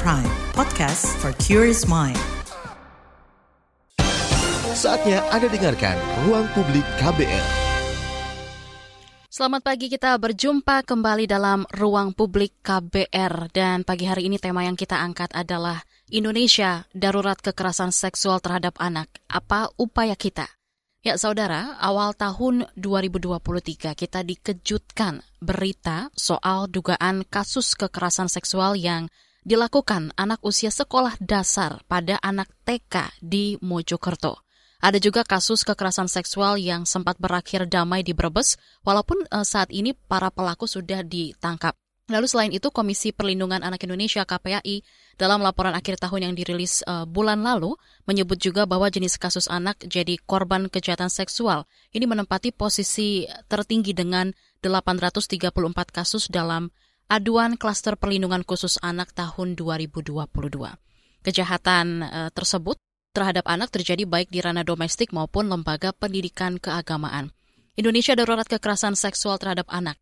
[0.00, 0.24] Prime,
[0.56, 2.16] podcast for curious mind.
[4.72, 7.44] Saatnya Anda dengarkan Ruang Publik KBR.
[9.28, 13.52] Selamat pagi, kita berjumpa kembali dalam Ruang Publik KBR.
[13.52, 19.12] Dan pagi hari ini tema yang kita angkat adalah Indonesia Darurat Kekerasan Seksual Terhadap Anak.
[19.28, 20.48] Apa upaya kita?
[21.04, 30.14] Ya saudara, awal tahun 2023 kita dikejutkan berita soal dugaan kasus kekerasan seksual yang dilakukan
[30.14, 34.42] anak usia sekolah dasar pada anak TK di Mojokerto.
[34.82, 39.94] Ada juga kasus kekerasan seksual yang sempat berakhir damai di Brebes, walaupun uh, saat ini
[39.94, 41.78] para pelaku sudah ditangkap.
[42.10, 44.82] Lalu selain itu, Komisi Perlindungan Anak Indonesia KPAI
[45.22, 47.78] dalam laporan akhir tahun yang dirilis uh, bulan lalu
[48.10, 51.62] menyebut juga bahwa jenis kasus anak jadi korban kejahatan seksual
[51.94, 54.34] ini menempati posisi tertinggi dengan
[54.66, 55.54] 834
[55.94, 56.74] kasus dalam
[57.12, 60.32] aduan klaster perlindungan khusus anak tahun 2022.
[61.20, 62.80] Kejahatan uh, tersebut
[63.12, 67.28] terhadap anak terjadi baik di ranah domestik maupun lembaga pendidikan keagamaan.
[67.76, 70.00] Indonesia darurat kekerasan seksual terhadap anak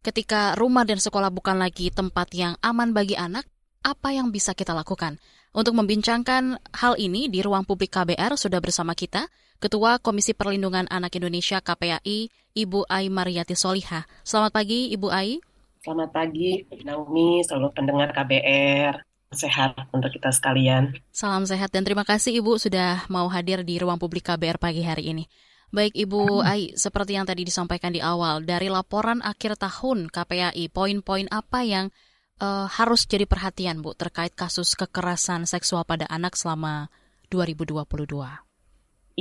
[0.00, 3.42] ketika rumah dan sekolah bukan lagi tempat yang aman bagi anak,
[3.82, 5.18] apa yang bisa kita lakukan?
[5.50, 9.26] Untuk membincangkan hal ini di ruang publik KBR sudah bersama kita
[9.58, 14.04] Ketua Komisi Perlindungan Anak Indonesia KPAI, Ibu Ai Mariati Soliha.
[14.22, 15.42] Selamat pagi, Ibu Ai.
[15.86, 19.06] Selamat pagi, Naomi, seluruh pendengar KBR.
[19.30, 20.90] Sehat untuk kita sekalian.
[21.14, 25.14] Salam sehat dan terima kasih Ibu sudah mau hadir di ruang publik KBR pagi hari
[25.14, 25.30] ini.
[25.70, 31.30] Baik Ibu Ai, seperti yang tadi disampaikan di awal, dari laporan akhir tahun KPAI, poin-poin
[31.30, 31.94] apa yang
[32.42, 36.90] uh, harus jadi perhatian Bu terkait kasus kekerasan seksual pada anak selama
[37.30, 37.86] 2022?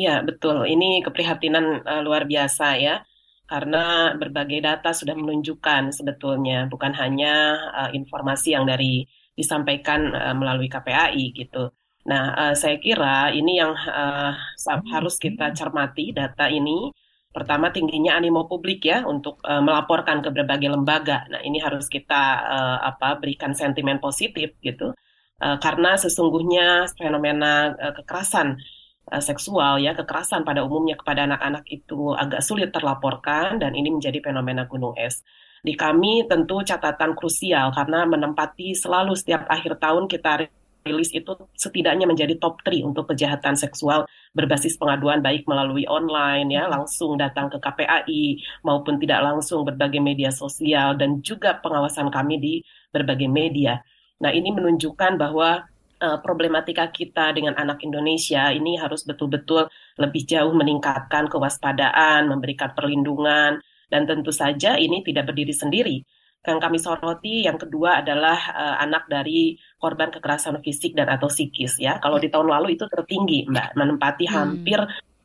[0.01, 0.65] Iya, betul.
[0.65, 3.05] Ini keprihatinan uh, luar biasa ya.
[3.45, 7.33] Karena berbagai data sudah menunjukkan sebetulnya bukan hanya
[7.73, 9.05] uh, informasi yang dari
[9.37, 11.69] disampaikan uh, melalui KPAI gitu
[12.05, 14.31] Nah, uh, saya kira ini yang uh,
[14.93, 16.93] harus kita cermati data ini.
[17.33, 21.25] Pertama, tingginya animo publik ya untuk uh, melaporkan ke berbagai lembaga.
[21.33, 24.93] Nah, ini harus kita uh, apa berikan sentimen positif gitu.
[25.41, 28.55] Uh, karena sesungguhnya fenomena uh, kekerasan
[29.21, 34.65] seksual ya, kekerasan pada umumnya kepada anak-anak itu agak sulit terlaporkan dan ini menjadi fenomena
[34.65, 35.21] gunung es.
[35.65, 40.45] Di kami tentu catatan krusial karena menempati selalu setiap akhir tahun kita
[40.85, 44.05] rilis itu setidaknya menjadi top 3 untuk kejahatan seksual
[44.37, 48.23] berbasis pengaduan baik melalui online ya langsung datang ke KPAI
[48.61, 52.53] maupun tidak langsung berbagai media sosial dan juga pengawasan kami di
[52.93, 53.81] berbagai media.
[54.21, 55.65] Nah, ini menunjukkan bahwa
[56.05, 59.65] uh, problematika kita dengan anak Indonesia ini harus betul-betul
[59.97, 63.57] lebih jauh meningkatkan kewaspadaan, memberikan perlindungan
[63.89, 66.05] dan tentu saja ini tidak berdiri sendiri
[66.45, 71.81] yang kami soroti yang kedua adalah uh, anak dari korban kekerasan fisik dan atau psikis
[71.81, 71.97] ya.
[71.97, 74.33] Kalau di tahun lalu itu tertinggi Mbak, menempati hmm.
[74.33, 74.79] hampir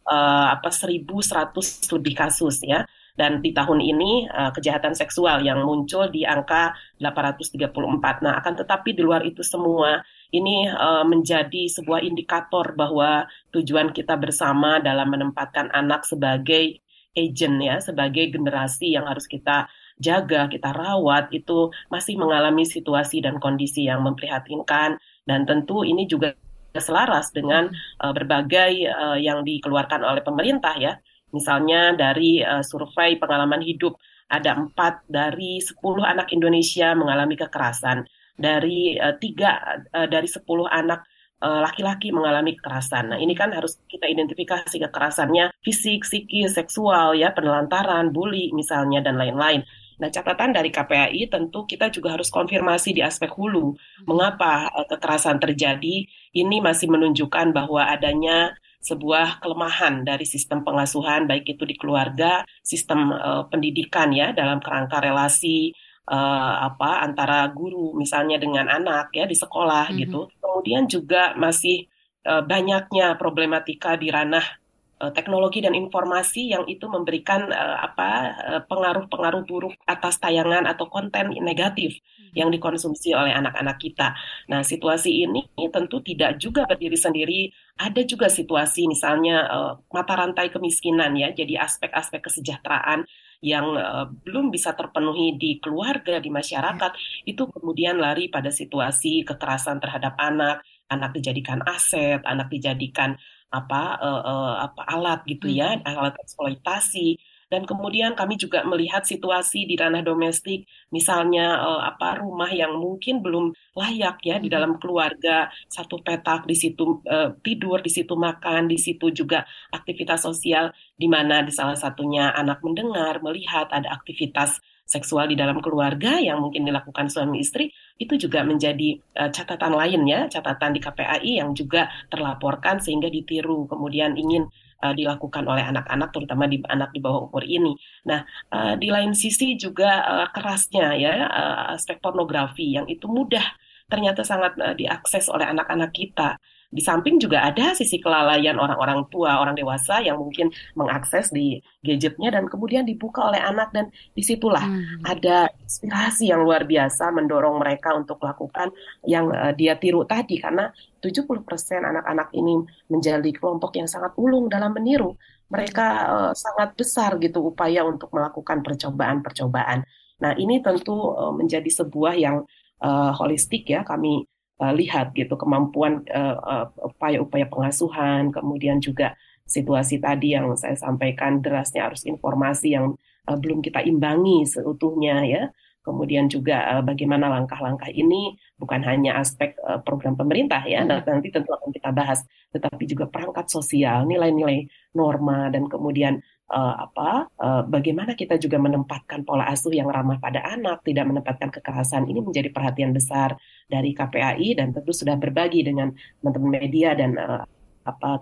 [0.08, 2.88] uh, apa 1100 lebih kasus ya.
[3.12, 8.24] Dan di tahun ini uh, kejahatan seksual yang muncul di angka 834.
[8.24, 14.14] Nah, akan tetapi di luar itu semua ini uh, menjadi sebuah indikator bahwa tujuan kita
[14.14, 16.78] bersama dalam menempatkan anak sebagai
[17.18, 19.66] agent ya, sebagai generasi yang harus kita
[19.98, 24.96] jaga, kita rawat itu masih mengalami situasi dan kondisi yang memprihatinkan.
[25.26, 26.38] Dan tentu ini juga
[26.78, 27.66] selaras dengan
[27.98, 30.94] uh, berbagai uh, yang dikeluarkan oleh pemerintah ya.
[31.34, 33.98] Misalnya dari uh, survei pengalaman hidup
[34.30, 38.06] ada empat dari sepuluh anak Indonesia mengalami kekerasan,
[38.40, 41.04] dari uh, tiga uh, dari sepuluh anak
[41.40, 43.16] laki-laki mengalami kekerasan.
[43.16, 49.16] Nah, ini kan harus kita identifikasi kekerasannya fisik, psikis, seksual ya, penelantaran, bully misalnya dan
[49.16, 49.64] lain-lain.
[50.00, 53.76] Nah, catatan dari KPAI tentu kita juga harus konfirmasi di aspek hulu.
[54.08, 56.08] Mengapa uh, kekerasan terjadi?
[56.32, 63.12] Ini masih menunjukkan bahwa adanya sebuah kelemahan dari sistem pengasuhan baik itu di keluarga, sistem
[63.12, 65.76] uh, pendidikan ya dalam kerangka relasi
[66.08, 70.00] uh, apa antara guru misalnya dengan anak ya di sekolah mm -hmm.
[70.06, 70.20] gitu.
[70.40, 71.88] Kemudian juga masih
[72.24, 74.60] uh, banyaknya problematika di ranah
[75.00, 80.92] Eh, teknologi dan informasi yang itu memberikan uh, apa uh, pengaruh-pengaruh buruk atas tayangan atau
[80.92, 82.36] konten negatif hmm.
[82.36, 84.12] yang dikonsumsi oleh anak-anak kita.
[84.52, 87.48] Nah, situasi ini tentu tidak juga berdiri sendiri.
[87.80, 93.08] Ada juga situasi misalnya uh, mata rantai kemiskinan ya, jadi aspek-aspek kesejahteraan
[93.40, 97.00] yang uh, belum bisa terpenuhi di keluarga, di masyarakat, ya.
[97.24, 100.60] itu kemudian lari pada situasi kekerasan terhadap anak,
[100.92, 103.16] anak dijadikan aset, anak dijadikan
[103.50, 105.88] apa uh, uh, apa alat gitu ya, hmm.
[105.88, 107.16] alat eksploitasi
[107.50, 113.26] Dan kemudian kami juga melihat situasi di ranah domestik, misalnya uh, apa rumah yang mungkin
[113.26, 114.54] belum layak ya di hmm.
[114.54, 119.42] dalam keluarga, satu petak di situ uh, tidur, di situ makan, di situ juga
[119.74, 125.58] aktivitas sosial di mana di salah satunya anak mendengar, melihat ada aktivitas seksual di dalam
[125.62, 130.80] keluarga yang mungkin dilakukan suami istri itu juga menjadi uh, catatan lain ya, catatan di
[130.82, 134.46] KPAI yang juga terlaporkan sehingga ditiru kemudian ingin
[134.82, 137.76] uh, dilakukan oleh anak-anak terutama di anak di bawah umur ini.
[138.08, 143.44] Nah, uh, di lain sisi juga uh, kerasnya ya uh, aspek pornografi yang itu mudah
[143.90, 146.40] ternyata sangat uh, diakses oleh anak-anak kita.
[146.70, 152.30] Di samping juga ada sisi kelalaian orang-orang tua, orang dewasa yang mungkin mengakses di gadgetnya
[152.30, 155.02] dan kemudian dibuka oleh anak dan di situlah hmm.
[155.02, 158.70] ada inspirasi yang luar biasa mendorong mereka untuk melakukan
[159.02, 160.70] yang uh, dia tiru tadi karena
[161.02, 161.42] 70%
[161.82, 165.18] anak-anak ini menjadi kelompok yang sangat ulung dalam meniru.
[165.50, 169.82] Mereka uh, sangat besar gitu upaya untuk melakukan percobaan-percobaan.
[170.22, 172.46] Nah, ini tentu uh, menjadi sebuah yang
[172.84, 174.22] uh, holistik ya kami
[174.60, 179.16] uh, lihat gitu kemampuan uh, uh, upaya-upaya pengasuhan, kemudian juga
[179.48, 182.94] situasi tadi yang saya sampaikan derasnya arus informasi yang
[183.26, 185.44] uh, belum kita imbangi seutuhnya ya.
[185.80, 191.08] Kemudian juga uh, bagaimana langkah-langkah ini bukan hanya aspek uh, program pemerintah ya, hmm.
[191.08, 192.20] nanti tentu akan kita bahas,
[192.52, 199.22] tetapi juga perangkat sosial, nilai-nilai norma dan kemudian uh, apa uh, bagaimana kita juga menempatkan
[199.22, 203.38] pola asuh yang ramah pada anak, tidak menempatkan kekerasan ini menjadi perhatian besar
[203.70, 207.46] dari KPAI dan tentu sudah berbagi dengan teman-teman media dan uh,
[207.86, 208.20] apa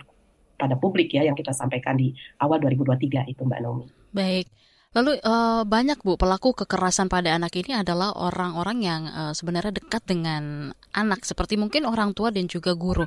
[0.58, 3.86] pada publik ya yang kita sampaikan di awal 2023 itu Mbak Nomi.
[4.12, 4.46] Baik.
[4.96, 5.20] Lalu
[5.68, 9.02] banyak Bu pelaku kekerasan pada anak ini adalah orang-orang yang
[9.36, 13.04] sebenarnya dekat dengan anak seperti mungkin orang tua dan juga guru.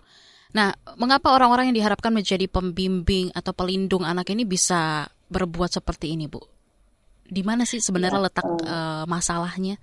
[0.52, 6.28] Nah, mengapa orang-orang yang diharapkan menjadi pembimbing atau pelindung anak ini bisa berbuat seperti ini,
[6.28, 6.44] Bu?
[7.24, 9.80] Di mana sih sebenarnya ya, letak uh, masalahnya?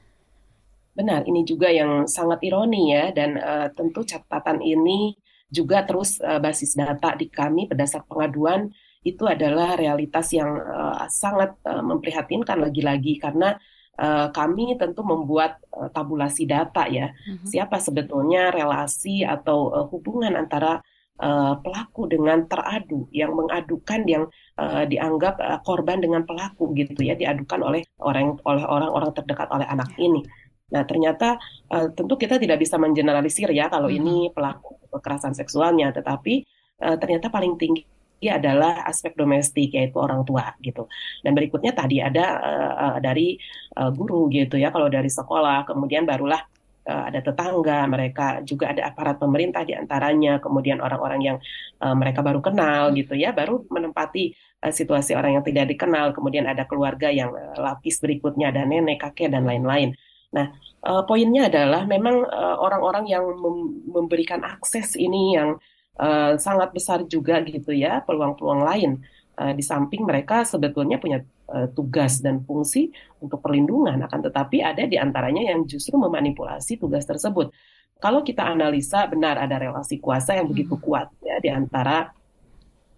[0.93, 5.17] Benar, ini juga yang sangat ironi ya, dan uh, tentu catatan ini
[5.49, 8.69] juga terus uh, basis data di kami berdasar pengaduan
[9.01, 13.57] itu adalah realitas yang uh, sangat uh, memprihatinkan lagi-lagi karena
[13.99, 17.47] uh, kami tentu membuat uh, tabulasi data ya, mm-hmm.
[17.47, 20.81] siapa sebetulnya relasi atau uh, hubungan antara
[21.19, 24.25] uh, pelaku dengan teradu yang mengadukan yang
[24.57, 29.67] uh, dianggap uh, korban dengan pelaku gitu ya, diadukan oleh orang oleh orang-orang terdekat oleh
[29.67, 30.23] anak ini.
[30.69, 31.41] Nah, ternyata
[31.73, 34.07] uh, tentu kita tidak bisa mengeneralisir ya kalau mm-hmm.
[34.07, 36.47] ini pelaku kekerasan seksualnya, tetapi
[36.87, 37.85] uh, ternyata paling tinggi
[38.27, 40.91] adalah aspek domestik yaitu orang tua gitu.
[41.23, 43.39] Dan berikutnya tadi ada uh, dari
[43.79, 46.43] uh, guru gitu ya kalau dari sekolah, kemudian barulah
[46.89, 51.37] ada tetangga, mereka juga ada aparat pemerintah di antaranya, kemudian orang-orang yang
[51.85, 54.33] uh, mereka baru kenal gitu ya, baru menempati
[54.65, 59.05] uh, situasi orang yang tidak dikenal, kemudian ada keluarga yang uh, lapis berikutnya ada nenek,
[59.05, 59.93] kakek dan lain-lain.
[60.33, 60.49] Nah,
[60.89, 62.25] uh, poinnya adalah memang
[62.61, 63.57] orang-orang uh, yang mem
[63.93, 65.61] memberikan akses ini yang
[65.99, 68.91] uh, sangat besar juga gitu ya peluang-peluang lain
[69.39, 74.87] uh, di samping mereka sebetulnya punya uh, tugas dan fungsi untuk perlindungan akan tetapi ada
[74.87, 77.51] di antaranya yang justru memanipulasi tugas tersebut.
[77.99, 80.83] Kalau kita analisa benar ada relasi kuasa yang begitu hmm.
[80.87, 82.15] kuat ya di antara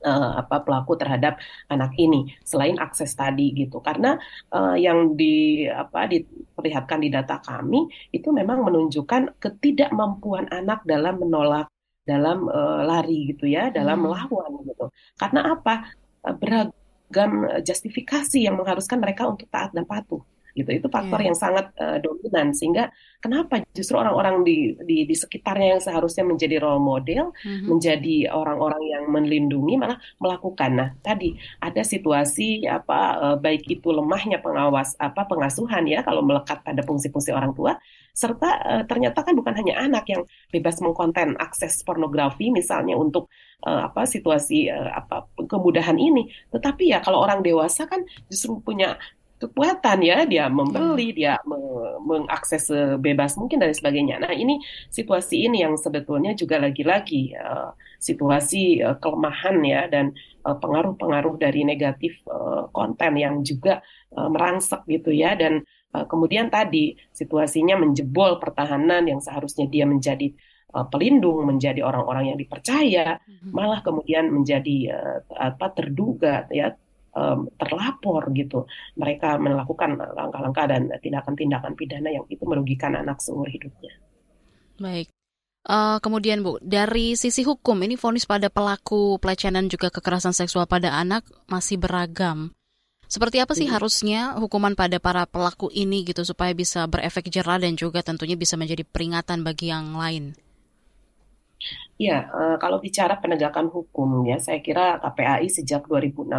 [0.05, 4.20] uh, apa pelaku terhadap anak ini selain akses tadi gitu karena
[4.52, 11.69] uh, yang di apa diperlihatkan di data kami itu memang menunjukkan ketidakmampuan anak dalam menolak
[12.11, 14.05] dalam uh, lari gitu ya, dalam hmm.
[14.11, 14.87] melawan gitu.
[15.14, 15.75] Karena apa?
[16.21, 21.31] Eh, beragam eh, justifikasi yang mengharuskan mereka untuk taat dan patuh gitu itu faktor yeah.
[21.31, 22.90] yang sangat uh, dominan sehingga
[23.23, 27.71] kenapa justru orang-orang di, di di sekitarnya yang seharusnya menjadi role model mm-hmm.
[27.71, 34.43] menjadi orang-orang yang melindungi malah melakukan nah tadi ada situasi apa uh, baik itu lemahnya
[34.43, 37.79] pengawas apa pengasuhan ya kalau melekat pada fungsi-fungsi orang tua
[38.12, 43.31] serta uh, ternyata kan bukan hanya anak yang bebas mengkonten akses pornografi misalnya untuk
[43.67, 46.29] uh, apa situasi uh, apa kemudahan ini.
[46.50, 48.99] Tetapi ya kalau orang dewasa kan justru punya
[49.40, 51.17] kekuatan ya dia membeli hmm.
[51.17, 51.35] dia
[52.05, 52.69] mengakses
[53.00, 54.21] bebas mungkin dan sebagainya.
[54.21, 54.61] Nah ini
[54.93, 60.12] situasi ini yang sebetulnya juga lagi-lagi uh, situasi uh, kelemahan ya dan
[60.45, 63.81] pengaruh-pengaruh uh, dari negatif uh, konten yang juga
[64.12, 65.33] uh, merangsek gitu ya.
[65.37, 70.30] Dan kemudian tadi situasinya menjebol pertahanan yang seharusnya dia menjadi
[70.75, 73.50] uh, pelindung, menjadi orang-orang yang dipercaya, mm-hmm.
[73.50, 76.75] malah kemudian menjadi uh, apa terduga ya
[77.14, 78.66] um, terlapor gitu.
[78.94, 83.94] Mereka melakukan langkah-langkah dan tindakan-tindakan pidana yang itu merugikan anak seumur hidupnya.
[84.78, 85.11] Baik.
[85.61, 90.64] Uh, kemudian Bu, dari sisi hukum ini vonis pada pelaku pelecehan dan juga kekerasan seksual
[90.64, 92.56] pada anak masih beragam.
[93.11, 93.75] Seperti apa sih hmm.
[93.75, 98.55] harusnya hukuman pada para pelaku ini gitu supaya bisa berefek jerah dan juga tentunya bisa
[98.55, 100.38] menjadi peringatan bagi yang lain?
[102.00, 106.33] Ya, kalau bicara penegakan hukum ya, saya kira KPAI sejak 2016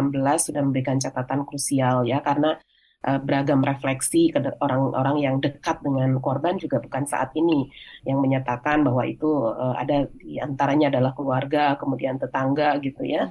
[0.50, 2.58] sudah memberikan catatan krusial ya, karena
[3.06, 7.70] uh, beragam refleksi ke orang-orang yang dekat dengan korban juga bukan saat ini
[8.02, 13.30] yang menyatakan bahwa itu uh, ada di antaranya adalah keluarga, kemudian tetangga gitu ya.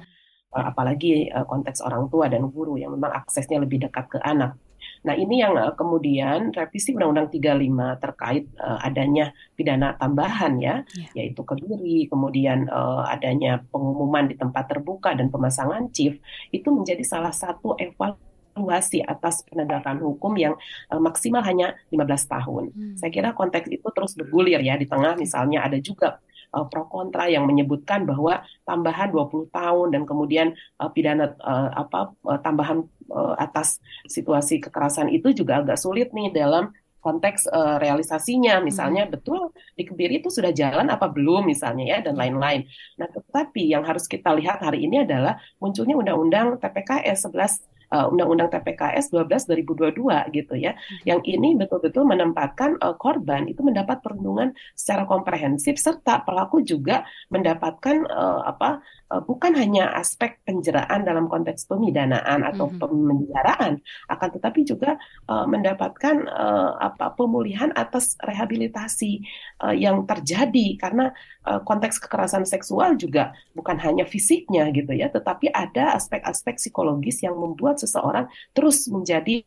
[0.52, 4.52] Uh, apalagi uh, konteks orang tua dan guru yang memang aksesnya lebih dekat ke anak.
[5.02, 11.10] Nah, ini yang uh, kemudian revisi Undang-Undang 35 terkait uh, adanya pidana tambahan ya, yeah.
[11.18, 16.22] yaitu kebiri, kemudian uh, adanya pengumuman di tempat terbuka dan pemasangan chief
[16.54, 20.54] itu menjadi salah satu evaluasi atas penegakan hukum yang
[20.92, 22.64] uh, maksimal hanya 15 tahun.
[22.70, 22.94] Hmm.
[22.94, 27.26] Saya kira konteks itu terus bergulir ya di tengah misalnya ada juga uh, pro kontra
[27.26, 33.34] yang menyebutkan bahwa tambahan 20 tahun dan kemudian uh, pidana uh, apa uh, tambahan uh,
[33.40, 36.70] atas situasi kekerasan itu juga agak sulit nih dalam
[37.02, 39.12] konteks uh, realisasinya misalnya hmm.
[39.18, 42.70] betul di Kebiri itu sudah jalan apa belum misalnya ya dan lain-lain.
[42.96, 48.48] Nah, tetapi yang harus kita lihat hari ini adalah munculnya undang-undang TPKS 11 uh, Undang-Undang
[48.48, 50.72] TPKS 12 2022 gitu ya.
[50.72, 50.98] Hmm.
[51.04, 58.08] Yang ini betul-betul menempatkan uh, korban itu mendapat perlindungan secara komprehensif serta pelaku juga mendapatkan
[58.08, 58.82] uh, apa uh,
[59.20, 62.80] bukan hanya aspek penjeraan dalam konteks pemidanaan atau mm -hmm.
[62.80, 63.72] pemenjaraan
[64.08, 64.96] akan tetapi juga
[65.28, 69.20] uh, mendapatkan uh, apa pemulihan atas rehabilitasi
[69.60, 71.12] uh, yang terjadi karena
[71.44, 77.36] uh, konteks kekerasan seksual juga bukan hanya fisiknya gitu ya tetapi ada aspek-aspek psikologis yang
[77.36, 79.44] membuat seseorang terus menjadi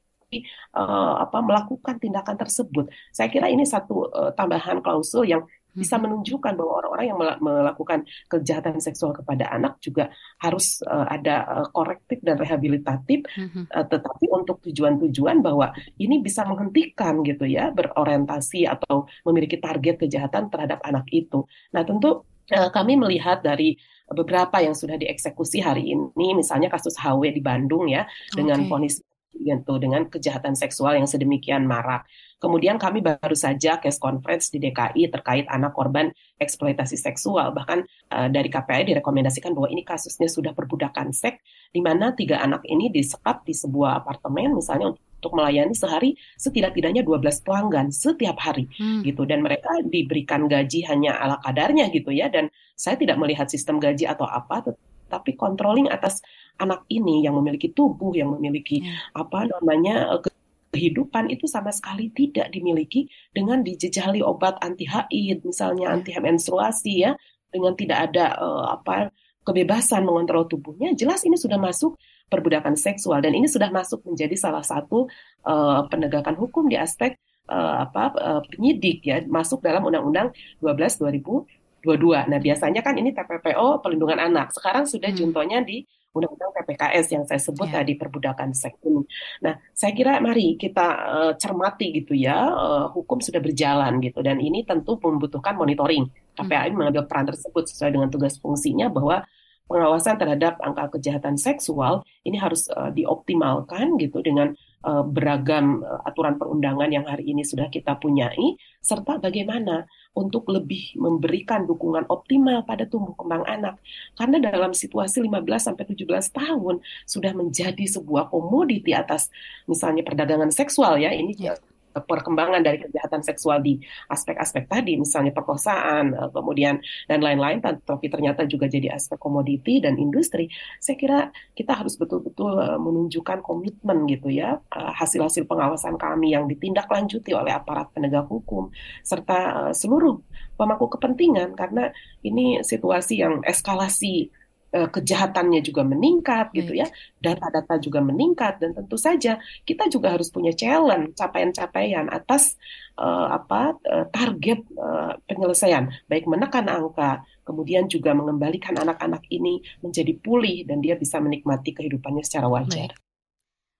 [0.73, 2.89] uh, apa melakukan tindakan tersebut.
[3.13, 5.45] Saya kira ini satu uh, tambahan klausul yang
[5.75, 6.03] bisa mm-hmm.
[6.07, 7.99] menunjukkan bahwa orang-orang yang melakukan
[8.31, 14.63] kejahatan seksual kepada anak juga harus uh, ada uh, korektif dan rehabilitatif, uh, tetapi untuk
[14.63, 21.43] tujuan-tujuan bahwa ini bisa menghentikan gitu ya berorientasi atau memiliki target kejahatan terhadap anak itu.
[21.75, 22.23] Nah tentu
[22.55, 27.89] uh, kami melihat dari beberapa yang sudah dieksekusi hari ini, misalnya kasus HW di Bandung
[27.89, 28.37] ya, okay.
[28.37, 29.01] dengan ponis
[29.39, 32.07] gitu, dengan kejahatan seksual yang sedemikian marak.
[32.35, 37.55] Kemudian kami baru saja case conference di DKI terkait anak korban eksploitasi seksual.
[37.55, 37.79] Bahkan
[38.11, 42.91] uh, dari KPI direkomendasikan bahwa ini kasusnya sudah perbudakan seks, di mana tiga anak ini
[42.91, 44.93] disekap di sebuah apartemen, misalnya
[45.25, 49.01] untuk melayani sehari setidak-tidaknya 12 pelanggan setiap hari hmm.
[49.01, 53.81] gitu dan mereka diberikan gaji hanya ala kadarnya gitu ya dan saya tidak melihat sistem
[53.81, 54.77] gaji atau apa
[55.09, 56.21] tapi controlling atas
[56.59, 59.17] anak ini yang memiliki tubuh yang memiliki hmm.
[59.17, 60.31] apa namanya eh,
[60.75, 67.15] kehidupan itu sama sekali tidak dimiliki dengan dijejali obat anti haid misalnya anti menstruasi ya
[67.47, 69.07] dengan tidak ada uh, apa
[69.47, 71.95] kebebasan mengontrol tubuhnya jelas ini sudah masuk
[72.27, 75.07] perbudakan seksual dan ini sudah masuk menjadi salah satu
[75.47, 77.15] uh, penegakan hukum di aspek
[77.47, 81.45] uh, apa uh, penyidik ya masuk dalam Undang-Undang 12
[81.85, 82.31] 2022.
[82.33, 84.49] Nah, biasanya kan ini TPPO pelindungan anak.
[84.51, 85.17] Sekarang sudah hmm.
[85.21, 87.83] juntonya di Undang-Undang PPKS yang saya sebut yeah.
[87.83, 89.03] tadi perbudakan seks ini.
[89.43, 94.39] Nah, saya kira mari kita uh, cermati gitu ya, uh, hukum sudah berjalan gitu dan
[94.39, 96.07] ini tentu membutuhkan monitoring.
[96.35, 96.75] KPAI hmm.
[96.75, 99.27] mengambil peran tersebut sesuai dengan tugas fungsinya bahwa
[99.65, 104.53] pengawasan terhadap angka kejahatan seksual ini harus uh, dioptimalkan gitu dengan
[104.85, 110.95] uh, beragam uh, aturan perundangan yang hari ini sudah kita punyai serta bagaimana untuk lebih
[110.95, 113.75] memberikan dukungan optimal pada tumbuh kembang anak.
[114.15, 119.27] Karena dalam situasi 15 sampai 17 tahun sudah menjadi sebuah komoditi atas
[119.67, 121.59] misalnya perdagangan seksual ya ini yeah
[122.03, 123.79] perkembangan dari kejahatan seksual di
[124.11, 129.95] aspek-aspek tadi, misalnya perkosaan, eh, kemudian dan lain-lain, tapi ternyata juga jadi aspek komoditi dan
[129.95, 130.51] industri.
[130.83, 131.19] Saya kira
[131.55, 137.55] kita harus betul-betul eh, menunjukkan komitmen gitu ya, eh, hasil-hasil pengawasan kami yang ditindaklanjuti oleh
[137.55, 138.67] aparat penegak hukum
[139.05, 140.19] serta seluruh
[140.55, 141.91] pemangku kepentingan karena
[142.23, 144.31] ini situasi yang eskalasi
[144.75, 146.87] kejahatannya juga meningkat gitu ya,
[147.23, 152.59] data-data juga meningkat dan tentu saja kita juga harus punya challenge capaian-capaian atas
[152.99, 160.11] uh, apa uh, target uh, penyelesaian, baik menekan angka, kemudian juga mengembalikan anak-anak ini menjadi
[160.19, 162.91] pulih dan dia bisa menikmati kehidupannya secara wajar.
[162.91, 163.03] Baik.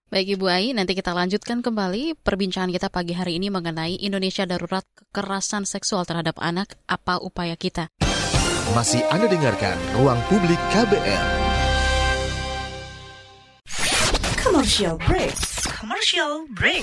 [0.06, 4.86] Baik Ibu Ai, nanti kita lanjutkan kembali perbincangan kita pagi hari ini mengenai Indonesia darurat
[4.94, 7.90] kekerasan seksual terhadap anak, apa upaya kita.
[8.74, 11.26] Masih Anda dengarkan Ruang Publik KBR.
[14.42, 15.36] Commercial break.
[15.70, 16.82] Commercial break.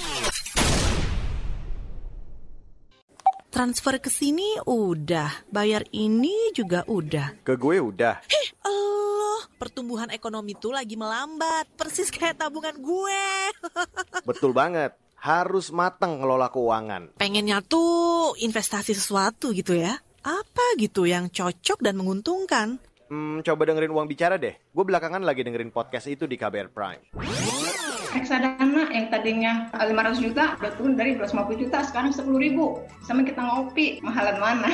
[3.51, 7.43] Transfer ke sini udah, bayar ini juga udah.
[7.43, 8.23] Ke gue udah.
[8.31, 13.27] Heh, Allah pertumbuhan ekonomi tuh lagi melambat, persis kayak tabungan gue.
[14.29, 14.95] Betul banget.
[15.19, 17.19] Harus matang ngelola keuangan.
[17.19, 19.99] Pengennya tuh investasi sesuatu gitu ya.
[20.23, 22.79] Apa gitu yang cocok dan menguntungkan?
[23.11, 24.55] Hmm, coba dengerin uang bicara deh.
[24.71, 27.03] Gue belakangan lagi dengerin podcast itu di KBR Prime.
[28.13, 33.41] reksadana yang tadinya 500 juta udah turun dari 250 juta sekarang 10 ribu sama kita
[33.41, 34.69] ngopi mahalan mana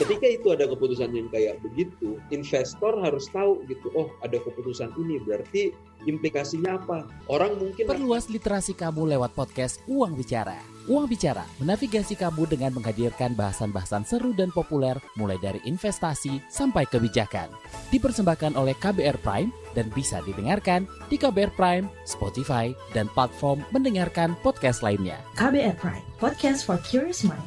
[0.00, 5.20] ketika itu ada keputusan yang kayak begitu, investor harus tahu gitu, oh ada keputusan ini
[5.20, 5.76] berarti
[6.08, 7.04] implikasinya apa?
[7.28, 10.56] Orang mungkin Perluas literasi kamu lewat podcast Uang Bicara.
[10.90, 17.46] Uang Bicara menavigasi kamu dengan menghadirkan bahasan-bahasan seru dan populer mulai dari investasi sampai kebijakan.
[17.94, 24.82] Dipersembahkan oleh KBR Prime dan bisa didengarkan di KBR Prime, Spotify, dan platform mendengarkan podcast
[24.82, 25.14] lainnya.
[25.38, 27.38] KBR Prime, podcast for curious mind.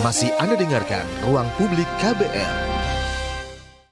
[0.00, 2.52] Masih Anda dengarkan Ruang Publik KBR.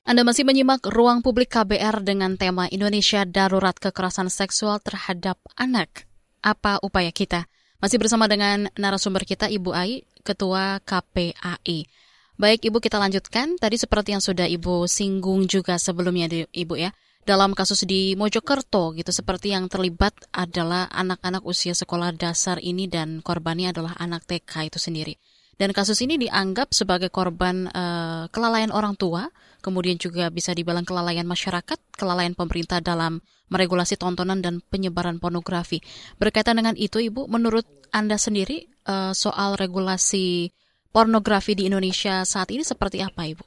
[0.08, 6.08] Anda masih menyimak Ruang Publik KBR dengan tema Indonesia Darurat Kekerasan Seksual Terhadap Anak.
[6.40, 7.44] Apa upaya kita?
[7.86, 11.86] Masih bersama dengan narasumber kita Ibu Ai, Ketua KPAI.
[12.34, 16.90] Baik Ibu kita lanjutkan, tadi seperti yang sudah Ibu singgung juga sebelumnya Ibu ya.
[17.22, 23.22] Dalam kasus di Mojokerto gitu seperti yang terlibat adalah anak-anak usia sekolah dasar ini dan
[23.22, 25.14] korbannya adalah anak TK itu sendiri.
[25.56, 29.32] Dan kasus ini dianggap sebagai korban uh, kelalaian orang tua,
[29.64, 35.80] kemudian juga bisa dibilang kelalaian masyarakat, kelalaian pemerintah dalam meregulasi tontonan dan penyebaran pornografi.
[36.20, 40.52] Berkaitan dengan itu, Ibu, menurut Anda sendiri uh, soal regulasi
[40.92, 43.44] pornografi di Indonesia saat ini seperti apa, Ibu?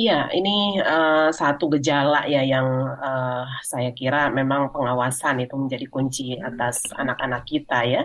[0.00, 6.38] Iya, ini uh, satu gejala ya yang uh, saya kira memang pengawasan itu menjadi kunci
[6.40, 8.02] atas anak-anak kita ya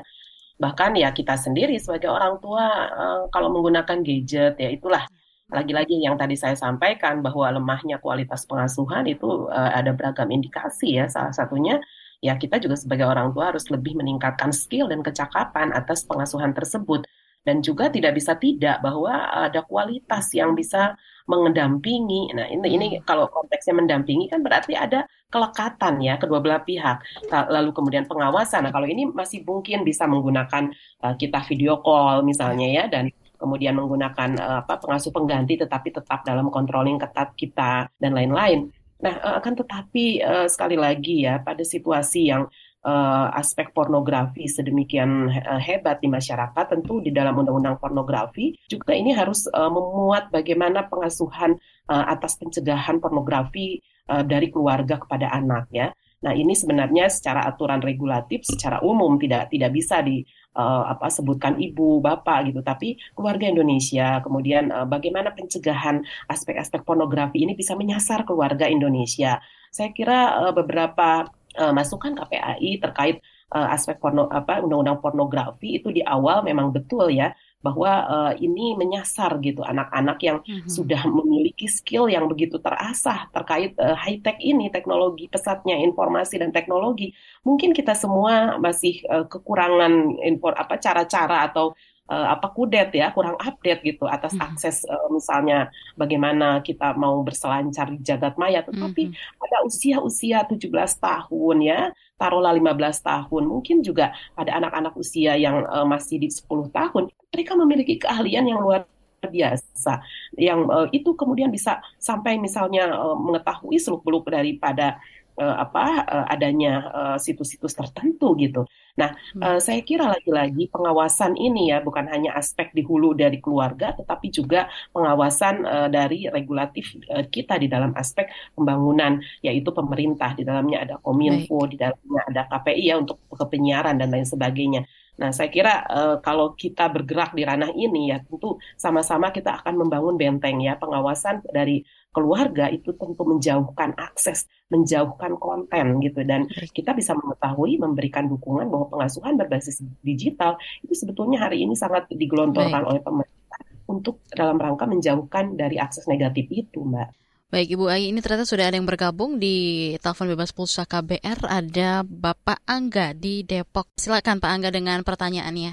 [0.56, 5.04] bahkan ya kita sendiri sebagai orang tua uh, kalau menggunakan gadget ya itulah.
[5.46, 11.06] Lagi-lagi yang tadi saya sampaikan bahwa lemahnya kualitas pengasuhan itu uh, ada beragam indikasi ya.
[11.06, 11.78] Salah satunya
[12.18, 17.06] ya kita juga sebagai orang tua harus lebih meningkatkan skill dan kecakapan atas pengasuhan tersebut
[17.46, 20.98] dan juga tidak bisa tidak bahwa ada kualitas yang bisa
[21.30, 22.34] mengendampingi.
[22.34, 23.06] Nah, ini ini hmm.
[23.06, 27.02] kalau konteksnya mendampingi kan berarti ada kelekatan ya kedua belah pihak.
[27.30, 28.66] Lalu kemudian pengawasan.
[28.66, 30.74] Nah, kalau ini masih mungkin bisa menggunakan
[31.06, 36.24] uh, kita video call misalnya ya dan kemudian menggunakan uh, apa pengasuh pengganti tetapi tetap
[36.24, 38.70] dalam controlling ketat kita dan lain-lain.
[39.02, 42.48] Nah, uh, akan tetapi uh, sekali lagi ya pada situasi yang
[42.86, 49.12] uh, aspek pornografi sedemikian uh, hebat di masyarakat, tentu di dalam undang-undang pornografi juga ini
[49.12, 51.58] harus uh, memuat bagaimana pengasuhan
[51.90, 55.90] uh, atas pencegahan pornografi uh, dari keluarga kepada anak ya.
[56.26, 60.26] Nah ini sebenarnya secara aturan regulatif secara umum tidak tidak bisa di
[60.58, 67.46] uh, apa sebutkan ibu bapak gitu, tapi keluarga Indonesia kemudian uh, bagaimana pencegahan aspek-aspek pornografi
[67.46, 69.38] ini bisa menyasar keluarga Indonesia.
[69.70, 73.20] Saya kira uh, beberapa uh, masukan KPAI terkait
[73.54, 78.78] uh, aspek porno apa undang-undang pornografi itu di awal memang betul ya bahwa uh, ini
[78.78, 80.70] menyasar gitu anak-anak yang mm-hmm.
[80.70, 86.54] sudah memiliki skill yang begitu terasah terkait uh, high tech ini teknologi pesatnya informasi dan
[86.54, 91.74] teknologi mungkin kita semua masih uh, kekurangan info apa cara-cara atau
[92.10, 94.46] uh, apa kudet ya kurang update gitu atas hmm.
[94.46, 99.40] akses uh, misalnya bagaimana kita mau berselancar di jagat maya tetapi hmm.
[99.42, 100.70] pada usia-usia 17
[101.02, 101.80] tahun ya
[102.16, 107.54] taruhlah 15 tahun mungkin juga pada anak-anak usia yang uh, masih di 10 tahun mereka
[107.58, 108.88] memiliki keahlian yang luar
[109.26, 110.06] biasa
[110.38, 115.02] yang uh, itu kemudian bisa sampai misalnya uh, mengetahui seluk beluk daripada
[115.40, 116.74] uh, apa uh, adanya
[117.20, 118.64] situs-situs uh, tertentu gitu.
[118.96, 119.42] Nah, hmm.
[119.44, 124.32] uh, saya kira lagi-lagi pengawasan ini ya bukan hanya aspek di hulu dari keluarga, tetapi
[124.32, 130.88] juga pengawasan uh, dari regulatif uh, kita di dalam aspek pembangunan, yaitu pemerintah di dalamnya
[130.88, 131.72] ada kominfo, Baik.
[131.76, 134.88] di dalamnya ada KPI ya untuk kepenyiaran dan lain sebagainya.
[135.16, 139.88] Nah, saya kira uh, kalau kita bergerak di ranah ini ya tentu sama-sama kita akan
[139.88, 141.84] membangun benteng ya pengawasan dari
[142.16, 148.88] keluarga itu tentu menjauhkan akses, menjauhkan konten gitu dan kita bisa mengetahui memberikan dukungan bahwa
[148.88, 152.90] pengasuhan berbasis digital itu sebetulnya hari ini sangat digelontorkan Baik.
[152.96, 153.60] oleh pemerintah
[153.92, 157.28] untuk dalam rangka menjauhkan dari akses negatif itu, Mbak.
[157.46, 162.02] Baik Ibu Ai, ini ternyata sudah ada yang bergabung di telepon bebas pulsa KBR ada
[162.02, 163.94] Bapak Angga di Depok.
[164.02, 165.72] Silakan Pak Angga dengan pertanyaannya.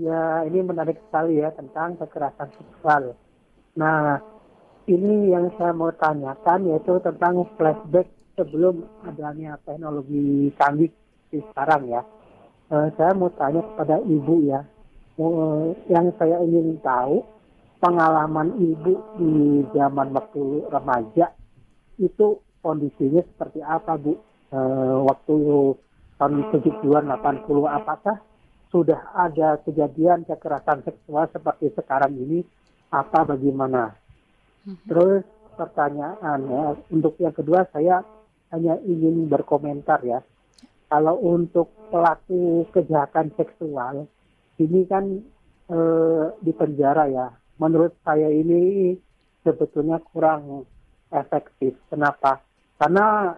[0.00, 3.12] Ya, ini menarik sekali ya tentang kekerasan seksual.
[3.76, 4.16] Nah,
[4.88, 10.92] ini yang saya mau tanyakan yaitu tentang flashback sebelum adanya teknologi canggih
[11.28, 12.02] di sekarang ya.
[12.70, 14.62] Uh, saya mau tanya kepada ibu ya,
[15.18, 17.26] uh, yang saya ingin tahu
[17.80, 19.32] pengalaman ibu di
[19.72, 21.32] zaman waktu remaja
[21.96, 24.20] itu kondisinya seperti apa Bu?
[24.52, 24.58] E,
[25.08, 25.36] waktu
[26.20, 28.16] tahun 70-an 80 apakah
[28.68, 32.44] sudah ada kejadian kekerasan seksual seperti sekarang ini
[32.92, 33.96] apa bagaimana?
[34.66, 34.86] Mm-hmm.
[34.88, 35.24] Terus
[35.56, 38.04] pertanyaannya untuk yang kedua saya
[38.50, 40.20] hanya ingin berkomentar ya.
[40.90, 44.10] Kalau untuk pelaku kejahatan seksual
[44.58, 45.04] ini kan
[45.70, 45.78] e,
[46.42, 47.28] di penjara ya.
[47.62, 48.96] Menurut saya ini
[49.46, 50.66] sebetulnya kurang
[51.14, 51.78] efektif.
[51.86, 52.42] Kenapa?
[52.80, 53.36] Karena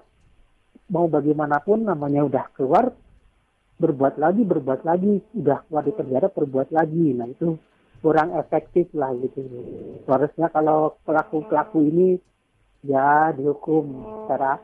[0.92, 2.92] mau bagaimanapun namanya udah keluar
[3.80, 7.58] berbuat lagi berbuat lagi udah keluar di penjara berbuat lagi nah itu
[8.02, 9.46] kurang efektif lah gitu
[10.10, 12.18] harusnya kalau pelaku pelaku ini
[12.82, 14.58] ya dihukum secara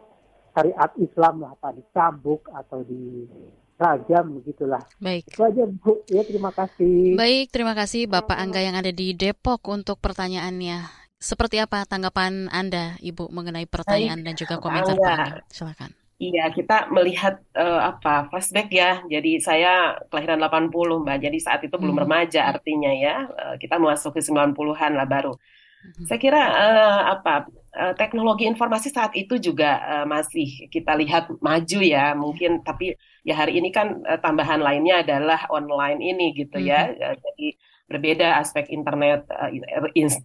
[0.59, 3.31] syariat Islam lah apa dicambuk atau di
[3.79, 4.83] rajam begitulah.
[4.99, 5.31] Baik.
[5.31, 6.03] Itu aja Bu.
[6.11, 7.15] Ya terima kasih.
[7.15, 10.83] Baik, terima kasih Bapak Angga yang ada di Depok untuk pertanyaannya.
[11.19, 15.39] Seperti apa tanggapan Anda, Ibu, mengenai pertanyaan Baik, dan juga komentar Pak Angga?
[15.51, 15.91] Silakan.
[16.19, 19.07] Iya, kita melihat uh, apa flashback ya.
[19.07, 21.19] Jadi saya kelahiran 80, Mbak.
[21.23, 22.05] Jadi saat itu belum hmm.
[22.11, 23.31] remaja artinya ya.
[23.31, 25.31] Uh, kita masuk ke 90-an lah baru.
[25.31, 26.05] Hmm.
[26.11, 31.81] Saya kira uh, apa uh, teknologi informasi saat itu juga uh, masih kita lihat maju
[31.87, 36.91] ya, mungkin tapi ya hari ini kan uh, tambahan lainnya adalah online ini gitu ya.
[36.91, 36.99] Hmm.
[36.99, 37.47] Uh, jadi
[37.87, 39.55] berbeda aspek internet uh,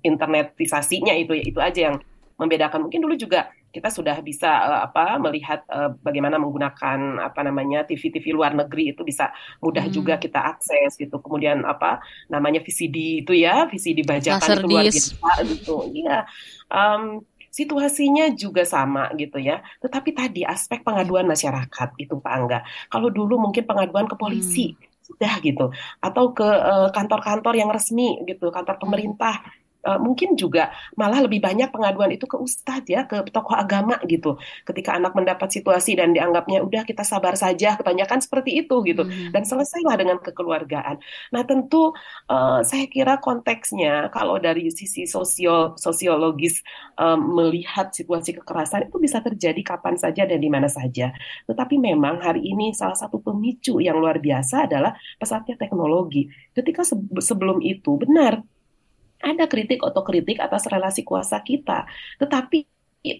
[0.01, 2.01] internetisasinya itu itu aja yang
[2.41, 2.89] membedakan.
[2.89, 8.29] Mungkin dulu juga kita sudah bisa uh, apa melihat uh, bagaimana menggunakan apa namanya TV-TV
[8.29, 9.33] luar negeri itu bisa
[9.65, 9.93] mudah hmm.
[9.97, 11.17] juga kita akses gitu.
[11.17, 11.97] Kemudian apa
[12.29, 15.75] namanya VCD itu ya, VCD bajakan Laser itu luar biasa gitu.
[15.89, 16.17] Iya.
[16.69, 19.65] Um, situasinya juga sama gitu ya.
[19.81, 22.59] Tetapi tadi aspek pengaduan masyarakat itu Pak Angga.
[22.93, 25.01] Kalau dulu mungkin pengaduan ke polisi hmm.
[25.01, 26.45] sudah gitu atau ke
[26.93, 28.85] kantor-kantor uh, yang resmi gitu, kantor hmm.
[29.83, 34.39] Uh, mungkin juga malah lebih banyak pengaduan itu ke ustadz ya, ke tokoh agama gitu.
[34.63, 39.03] Ketika anak mendapat situasi dan dianggapnya udah kita sabar saja, kebanyakan seperti itu gitu.
[39.03, 39.31] Hmm.
[39.35, 40.97] Dan selesailah dengan kekeluargaan.
[41.35, 41.91] Nah tentu
[42.31, 46.63] uh, saya kira konteksnya kalau dari sisi sosio sosiologis
[46.97, 51.11] um, melihat situasi kekerasan itu bisa terjadi kapan saja dan di mana saja.
[51.45, 56.31] Tetapi memang hari ini salah satu pemicu yang luar biasa adalah pesatnya teknologi.
[56.55, 56.81] Ketika
[57.19, 58.41] sebelum itu benar
[59.23, 61.87] ada kritik otokritik atas relasi kuasa kita.
[62.19, 62.67] Tetapi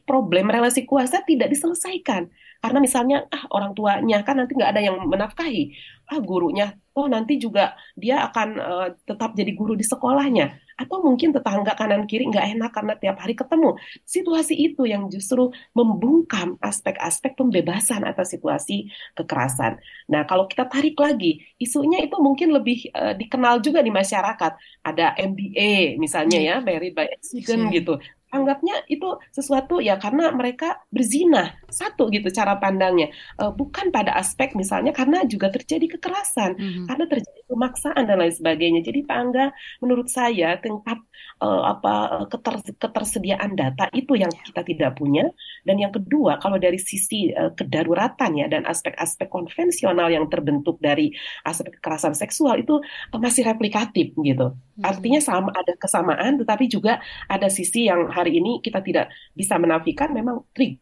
[0.07, 2.31] problem relasi kuasa tidak diselesaikan.
[2.63, 5.75] Karena misalnya ah orang tuanya kan nanti nggak ada yang menafkahi.
[6.07, 11.35] Ah gurunya, oh nanti juga dia akan uh, tetap jadi guru di sekolahnya atau mungkin
[11.35, 13.75] tetangga kanan kiri nggak enak karena tiap hari ketemu.
[14.07, 19.77] Situasi itu yang justru membungkam aspek-aspek pembebasan atas situasi kekerasan.
[20.07, 24.51] Nah, kalau kita tarik lagi, isunya itu mungkin lebih uh, dikenal juga di masyarakat.
[24.87, 27.83] Ada MBA misalnya ya, married by accident iya.
[27.83, 27.99] gitu
[28.33, 33.13] anggapnya itu sesuatu ya karena mereka berzina satu gitu cara pandangnya.
[33.37, 36.57] Uh, bukan pada aspek misalnya karena juga terjadi kekerasan.
[36.57, 36.85] Mm-hmm.
[36.89, 38.81] karena terjadi pemaksaan dan lain sebagainya.
[38.85, 39.45] Jadi Pak Angga
[39.83, 40.99] menurut saya tingkat
[41.43, 45.27] uh, apa keter, ketersediaan data itu yang kita tidak punya.
[45.63, 51.11] Dan yang kedua kalau dari sisi uh, kedaruratan ya dan aspek-aspek konvensional yang terbentuk dari
[51.43, 54.53] aspek kekerasan seksual itu uh, masih replikatif gitu.
[54.53, 54.89] Mm-hmm.
[54.89, 56.97] artinya sama ada kesamaan tetapi juga
[57.29, 60.81] ada sisi yang hari ini kita tidak bisa menafikan memang trigger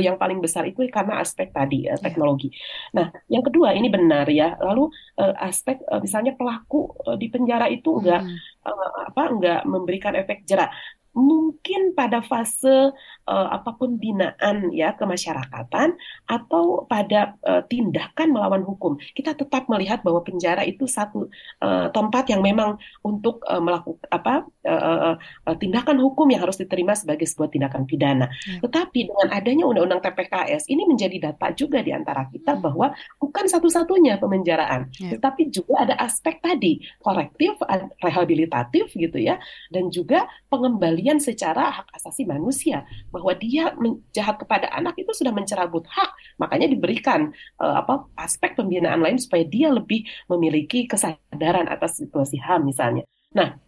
[0.00, 2.52] yang paling besar itu karena aspek tadi uh, teknologi.
[2.92, 4.56] Nah, yang kedua ini benar ya.
[4.60, 8.36] Lalu uh, aspek uh, misalnya pelaku uh, di penjara itu enggak hmm.
[8.68, 10.70] uh, apa enggak memberikan efek jerak
[11.14, 12.94] mungkin pada fase
[13.26, 20.06] uh, apa pun binaan ya kemasyarakatan atau pada uh, tindakan melawan hukum kita tetap melihat
[20.06, 21.26] bahwa penjara itu satu
[21.62, 26.94] uh, tempat yang memang untuk uh, melakukan apa uh, uh, tindakan hukum yang harus diterima
[26.94, 28.62] sebagai sebuah tindakan pidana ya.
[28.62, 32.62] tetapi dengan adanya undang-undang TPKS ini menjadi data juga di antara kita hmm.
[32.62, 35.18] bahwa bukan satu-satunya pemenjaraan ya.
[35.18, 37.58] tetapi juga ada aspek tadi korektif
[37.98, 39.42] rehabilitatif gitu ya
[39.74, 43.74] dan juga pengembalian pengembalian secara hak asasi manusia bahwa dia
[44.14, 49.42] jahat kepada anak itu sudah mencerabut hak makanya diberikan uh, apa aspek pembinaan lain supaya
[49.42, 53.02] dia lebih memiliki kesadaran atas situasi HAM misalnya.
[53.34, 53.58] Nah,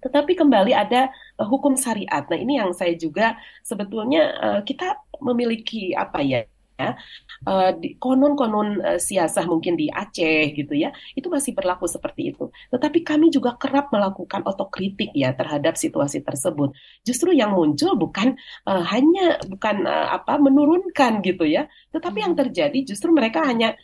[0.00, 2.24] tetapi kembali ada uh, hukum syariat.
[2.32, 6.48] Nah, ini yang saya juga sebetulnya uh, kita memiliki apa ya
[6.80, 6.90] ya.
[7.40, 12.52] Uh, konon-konon uh, siasah mungkin di Aceh gitu ya itu masih berlaku seperti itu.
[12.72, 16.72] Tetapi kami juga kerap melakukan otokritik ya terhadap situasi tersebut.
[17.04, 18.36] Justru yang muncul bukan
[18.68, 21.68] uh, hanya bukan uh, apa menurunkan gitu ya.
[21.92, 22.42] Tetapi yang hmm.
[22.44, 23.76] terjadi justru mereka hanya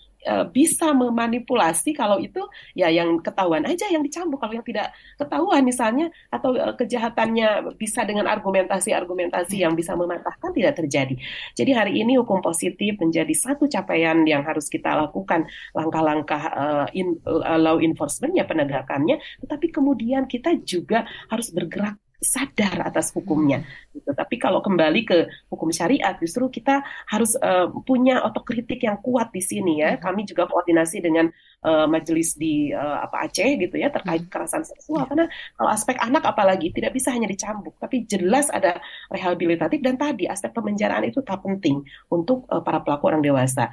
[0.51, 2.43] bisa memanipulasi kalau itu
[2.75, 4.43] ya yang ketahuan aja yang dicambuk.
[4.43, 10.79] Kalau yang tidak ketahuan misalnya atau uh, kejahatannya bisa dengan argumentasi-argumentasi yang bisa mematahkan tidak
[10.83, 11.15] terjadi.
[11.55, 15.47] Jadi hari ini hukum positif menjadi satu capaian yang harus kita lakukan.
[15.75, 23.13] Langkah-langkah uh, in, uh, law enforcementnya penegakannya, tetapi kemudian kita juga harus bergerak sadar atas
[23.13, 23.63] hukumnya.
[23.93, 24.09] Gitu.
[24.13, 25.19] Tapi kalau kembali ke
[25.53, 30.01] hukum syariat, justru kita harus uh, punya otokritik yang kuat di sini ya.
[30.01, 31.29] Kami juga koordinasi dengan
[31.65, 35.07] uh, majelis di uh, apa Aceh gitu ya terkait kekerasan seksual.
[35.09, 38.81] Karena kalau aspek anak apalagi tidak bisa hanya dicambuk, tapi jelas ada
[39.13, 43.73] rehabilitatif dan tadi aspek pemenjaraan itu tak penting untuk uh, para pelaku orang dewasa.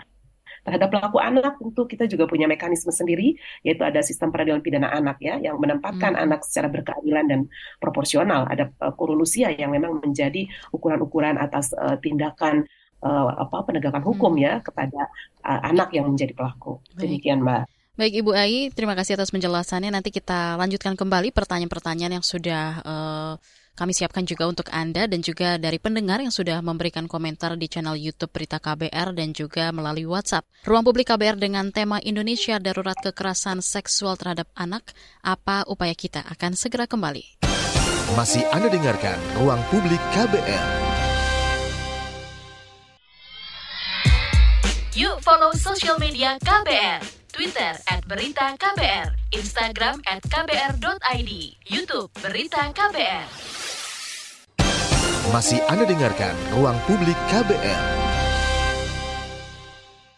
[0.64, 3.36] Terhadap pelaku anak tentu kita juga punya mekanisme sendiri,
[3.68, 6.24] yaitu ada sistem peradilan pidana anak ya, yang menempatkan hmm.
[6.24, 7.40] anak secara berkeadilan dan
[7.84, 8.48] proporsional.
[8.48, 12.64] Ada uh, kurun usia yang memang menjadi ukuran-ukuran atas uh, tindakan
[13.04, 14.44] uh, apa penegakan hukum hmm.
[14.44, 15.12] ya kepada
[15.44, 16.80] uh, anak yang menjadi pelaku.
[16.96, 17.68] Demikian Mbak.
[17.94, 19.94] Baik Ibu Ai, terima kasih atas penjelasannya.
[19.94, 23.34] Nanti kita lanjutkan kembali pertanyaan-pertanyaan yang sudah uh,
[23.74, 27.98] kami siapkan juga untuk Anda dan juga dari pendengar yang sudah memberikan komentar di channel
[27.98, 30.46] YouTube Berita KBR dan juga melalui WhatsApp.
[30.66, 34.94] Ruang Publik KBR dengan tema Indonesia Darurat Kekerasan Seksual Terhadap Anak,
[35.26, 37.42] apa upaya kita akan segera kembali.
[38.14, 40.68] Masih Anda dengarkan Ruang Publik KBR.
[44.94, 51.32] Yuk follow social media KBR Twitter at Berita KBR, Instagram at KBR.id,
[51.66, 53.63] Youtube Berita KBR.
[55.32, 57.84] Masih Anda dengarkan Ruang Publik KBR.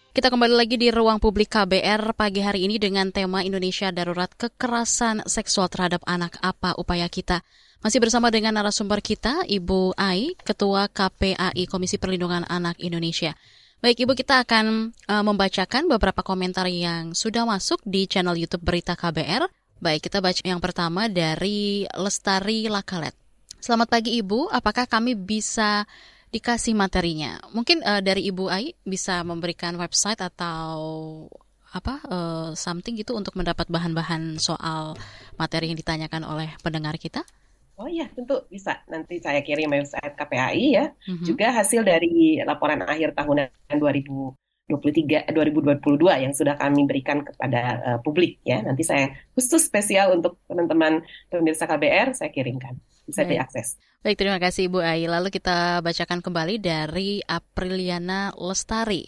[0.10, 5.22] Kita kembali lagi di ruang publik KBR pagi hari ini dengan tema Indonesia Darurat Kekerasan
[5.30, 6.42] Seksual Terhadap Anak.
[6.42, 7.46] Apa upaya kita?
[7.86, 13.38] Masih bersama dengan narasumber kita, Ibu Ai, Ketua KPAI Komisi Perlindungan Anak Indonesia.
[13.86, 18.98] Baik Ibu, kita akan uh, membacakan beberapa komentar yang sudah masuk di channel YouTube Berita
[18.98, 19.46] KBR.
[19.78, 23.25] Baik, kita baca yang pertama dari Lestari Lakalet.
[23.66, 25.90] Selamat pagi Ibu, apakah kami bisa
[26.30, 27.42] dikasih materinya?
[27.50, 30.78] Mungkin uh, dari Ibu Ai bisa memberikan website atau
[31.74, 34.94] apa uh, something gitu untuk mendapat bahan-bahan soal
[35.34, 37.26] materi yang ditanyakan oleh pendengar kita?
[37.82, 38.86] Oh iya, tentu bisa.
[38.86, 40.86] Nanti saya kirim website KPAI ya.
[41.10, 41.26] Mm-hmm.
[41.26, 43.50] Juga hasil dari laporan akhir tahunan
[44.66, 48.66] 2023 2022 yang sudah kami berikan kepada uh, publik ya.
[48.66, 52.82] Nanti saya khusus spesial untuk teman-teman pemirsa KBR saya kirimkan.
[53.06, 53.38] Bisa Baik.
[53.38, 53.78] diakses.
[54.02, 55.06] Baik, terima kasih Ibu Ai.
[55.06, 59.06] Lalu kita bacakan kembali dari Apriliana Lestari.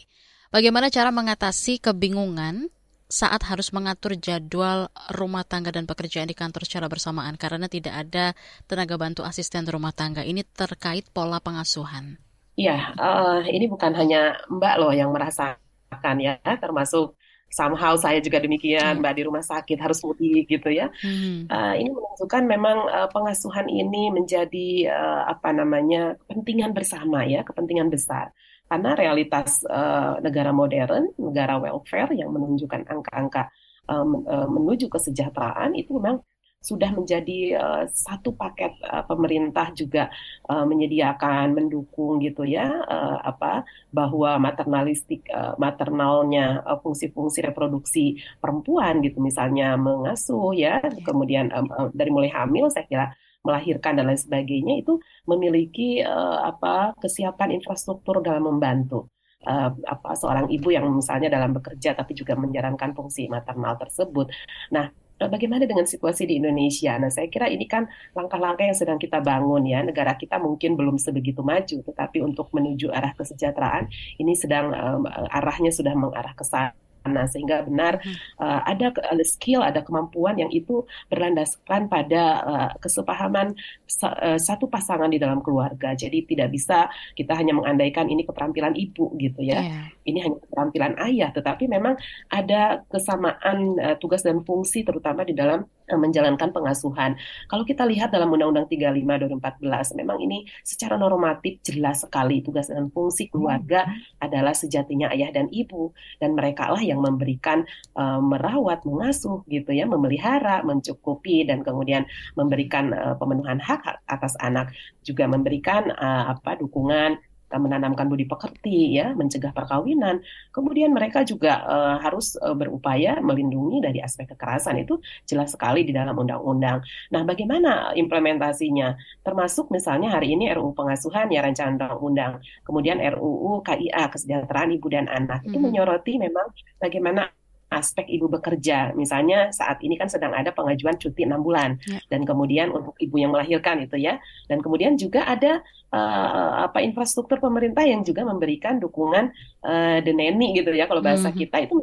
[0.54, 2.70] Bagaimana cara mengatasi kebingungan
[3.08, 8.36] saat harus mengatur jadwal rumah tangga dan pekerjaan di kantor secara bersamaan karena tidak ada
[8.67, 10.22] tenaga bantu asisten rumah tangga.
[10.22, 12.26] Ini terkait pola pengasuhan.
[12.58, 17.13] Iya, uh, ini bukan hanya Mbak loh yang merasakan ya, termasuk
[17.54, 19.02] somehow saya juga demikian, hmm.
[19.06, 20.89] Mbak di rumah sakit harus mudik gitu ya.
[21.06, 21.46] Hmm.
[21.48, 27.93] Uh, ini menunjukkan memang uh, pengasuhan ini menjadi uh, apa namanya kepentingan bersama ya, kepentingan
[27.93, 28.34] besar
[28.67, 33.48] karena realitas uh, negara modern, negara welfare yang menunjukkan angka-angka
[33.88, 36.20] um, uh, menuju kesejahteraan itu memang
[36.58, 40.10] sudah menjadi uh, satu paket uh, pemerintah juga
[40.50, 49.00] uh, menyediakan mendukung gitu ya uh, apa bahwa maternalistik uh, maternalnya uh, fungsi-fungsi reproduksi perempuan
[49.06, 51.04] gitu misalnya mengasuh ya iya.
[51.06, 53.06] kemudian um, uh, dari mulai hamil saya kira
[53.46, 59.08] melahirkan dan lain sebagainya itu memiliki uh, apa kesiapan infrastruktur dalam membantu
[59.47, 64.27] uh, apa seorang ibu yang misalnya dalam bekerja tapi juga menjalankan fungsi maternal tersebut.
[64.75, 66.99] Nah, eh, bagaimana dengan situasi di Indonesia?
[66.99, 69.79] Nah, saya kira ini kan langkah-langkah yang sedang kita bangun ya.
[69.81, 73.88] Negara kita mungkin belum sebegitu maju, tetapi untuk menuju arah kesejahteraan
[74.19, 78.00] ini sedang um, arahnya sudah mengarah ke sana Nah, sehingga benar
[78.39, 83.56] uh, ada ada skill, ada kemampuan yang itu berlandaskan pada uh, kesepahaman
[83.88, 85.93] sa uh, satu pasangan di dalam keluarga.
[85.93, 89.63] Jadi tidak bisa kita hanya mengandaikan ini keterampilan ibu gitu ya.
[89.63, 89.86] Yeah.
[90.08, 91.96] Ini hanya keterampilan ayah, tetapi memang
[92.32, 97.15] ada kesamaan uh, tugas dan fungsi terutama di dalam menjalankan pengasuhan.
[97.47, 102.91] Kalau kita lihat dalam Undang-Undang 35 2014, memang ini secara normatif jelas sekali tugas dan
[102.91, 104.23] fungsi keluarga hmm.
[104.28, 107.63] adalah sejatinya ayah dan ibu dan mereka lah yang memberikan
[107.95, 112.04] uh, merawat, mengasuh gitu ya, memelihara, mencukupi dan kemudian
[112.36, 114.76] memberikan uh, pemenuhan hak atas anak,
[115.08, 117.15] juga memberikan uh, apa dukungan
[117.55, 120.19] menanamkan budi pekerti ya, mencegah perkawinan.
[120.51, 125.95] Kemudian mereka juga uh, harus uh, berupaya melindungi dari aspek kekerasan itu jelas sekali di
[125.95, 126.83] dalam undang-undang.
[127.15, 128.99] Nah, bagaimana implementasinya?
[129.23, 135.07] Termasuk misalnya hari ini RUU pengasuhan ya rancangan undang-undang, kemudian RUU KIA kesejahteraan ibu dan
[135.07, 135.43] anak.
[135.43, 135.55] Mm -hmm.
[135.55, 136.47] Itu menyoroti memang
[136.83, 137.31] bagaimana
[137.67, 138.95] aspek ibu bekerja.
[138.95, 141.99] Misalnya saat ini kan sedang ada pengajuan cuti enam bulan ya.
[142.08, 144.19] dan kemudian untuk ibu yang melahirkan itu ya.
[144.47, 145.60] Dan kemudian juga ada
[145.91, 149.32] uh, apa infrastruktur pemerintah yang juga memberikan dukungan
[149.67, 151.41] uh, deneni gitu ya kalau bahasa mm -hmm.
[151.43, 151.75] kita itu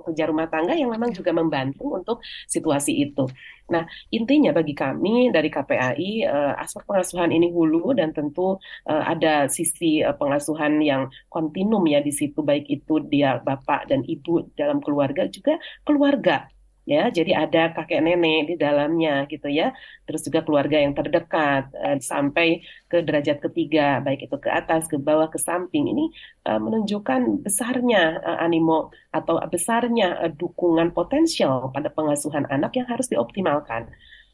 [0.00, 3.28] pekerja rumah tangga yang memang juga membantu untuk situasi itu.
[3.70, 8.58] Nah, intinya bagi kami dari KPAI uh, eh, aspek pengasuhan ini hulu dan tentu
[8.90, 14.02] uh, ada sisi uh, pengasuhan yang kontinum ya di situ baik itu dia bapak dan
[14.04, 15.56] ibu dalam keluarga juga
[15.86, 16.50] keluarga
[16.90, 17.06] ya.
[17.14, 19.70] Jadi ada kakek nenek di dalamnya gitu ya.
[20.02, 24.98] Terus juga keluarga yang terdekat uh, sampai ke derajat ketiga baik itu ke atas ke
[24.98, 25.86] bawah ke samping.
[25.86, 26.04] Ini
[26.50, 33.06] uh, menunjukkan besarnya uh, animo atau besarnya uh, dukungan potensial pada pengasuhan anak yang harus
[33.06, 33.86] dioptimalkan.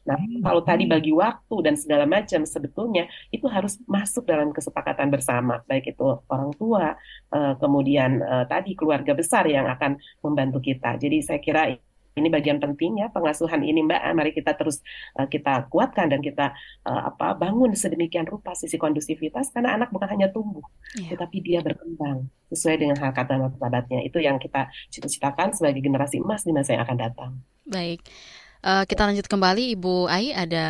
[0.07, 0.39] Nah, hmm.
[0.39, 5.91] kalau tadi bagi waktu dan segala macam, sebetulnya itu harus masuk dalam kesepakatan bersama, baik
[5.91, 6.95] itu orang tua,
[7.59, 10.95] kemudian tadi keluarga besar yang akan membantu kita.
[10.95, 11.75] Jadi saya kira
[12.17, 14.01] ini bagian penting ya pengasuhan ini Mbak.
[14.17, 14.81] Mari kita terus
[15.15, 16.51] uh, kita kuatkan dan kita
[16.83, 20.65] uh, apa bangun sedemikian rupa sisi kondusivitas karena anak bukan hanya tumbuh,
[20.97, 21.13] yeah.
[21.13, 24.01] tetapi dia berkembang sesuai dengan hal kata martabatnya.
[24.01, 27.31] Itu yang kita cita-citakan sebagai generasi emas di masa yang akan datang.
[27.63, 28.01] Baik.
[28.65, 30.65] Uh, kita lanjut kembali Ibu Ai ada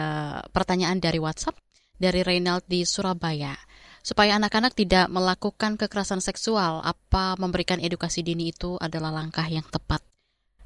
[0.52, 1.56] pertanyaan dari WhatsApp
[1.98, 3.58] dari Reynald di Surabaya.
[4.06, 10.00] Supaya anak-anak tidak melakukan kekerasan seksual, apa memberikan edukasi dini itu adalah langkah yang tepat?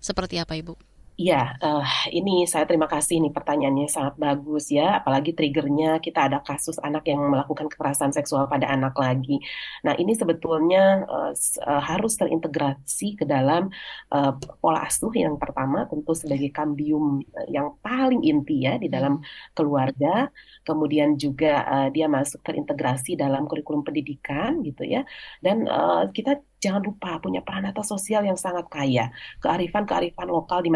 [0.02, 0.74] Seperti apa Ibu?
[1.22, 4.98] Ya, uh, ini saya terima kasih nih pertanyaannya sangat bagus ya.
[5.04, 9.38] Apalagi triggernya kita ada kasus anak yang melakukan kekerasan seksual pada anak lagi.
[9.86, 11.30] Nah ini sebetulnya uh,
[11.68, 13.70] uh, harus terintegrasi ke dalam
[14.10, 17.22] uh, pola asuh yang pertama tentu sebagai kambium
[17.54, 19.22] yang paling inti ya di dalam
[19.54, 20.26] keluarga.
[20.62, 25.02] Kemudian juga uh, dia masuk terintegrasi dalam kurikulum pendidikan gitu ya.
[25.42, 29.10] Dan uh, kita jangan lupa punya peranata sosial yang sangat kaya,
[29.42, 30.70] kearifan-kearifan lokal di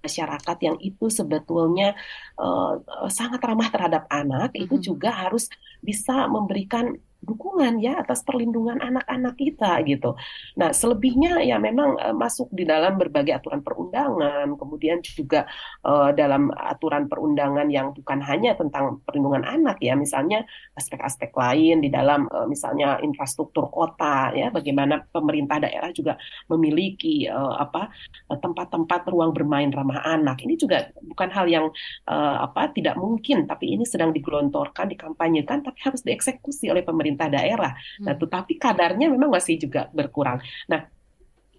[0.00, 1.92] masyarakat yang itu sebetulnya
[2.40, 2.74] uh,
[3.12, 4.64] sangat ramah terhadap anak mm -hmm.
[4.64, 5.46] itu juga harus
[5.84, 10.16] bisa memberikan dukungan ya atas perlindungan anak-anak kita gitu.
[10.56, 15.44] Nah selebihnya ya memang uh, masuk di dalam berbagai aturan perundangan, kemudian juga
[15.84, 20.44] uh, dalam aturan perundangan yang bukan hanya tentang perlindungan anak ya, misalnya
[20.76, 26.16] aspek-aspek lain di dalam uh, misalnya infrastruktur kota ya, bagaimana pemerintah daerah juga
[26.48, 27.92] memiliki uh, apa
[28.32, 30.40] tempat-tempat ruang bermain ramah anak.
[30.40, 31.66] Ini juga bukan hal yang
[32.08, 37.74] uh, apa tidak mungkin, tapi ini sedang digelontorkan, dikampanyekan, tapi harus dieksekusi oleh pemerintah daerah.
[38.04, 38.20] Nah, hmm.
[38.22, 40.38] tetapi kadarnya memang masih juga berkurang.
[40.70, 40.86] Nah,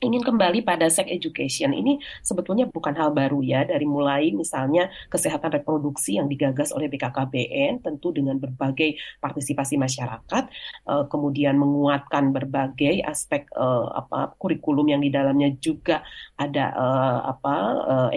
[0.02, 5.62] ingin kembali pada sex education ini sebetulnya bukan hal baru ya dari mulai misalnya kesehatan
[5.62, 10.44] reproduksi yang digagas oleh BKKBN tentu dengan berbagai partisipasi masyarakat
[10.90, 16.02] uh, kemudian menguatkan berbagai aspek uh, apa kurikulum yang di dalamnya juga
[16.34, 16.74] ada
[17.22, 17.54] apa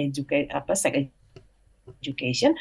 [0.01, 1.13] educate apa sex
[2.01, 2.57] education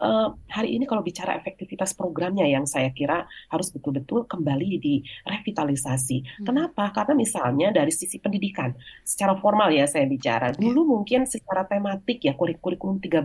[0.00, 6.42] uh, hari ini kalau bicara efektivitas programnya yang saya kira harus betul-betul kembali direvitalisasi.
[6.42, 6.46] Hmm.
[6.46, 6.92] Kenapa?
[6.92, 10.58] Karena misalnya dari sisi pendidikan, secara formal ya saya bicara, iya.
[10.60, 13.24] dulu mungkin secara tematik ya kurikulum 13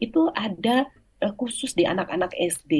[0.00, 0.88] itu ada
[1.36, 2.72] khusus di anak-anak SD,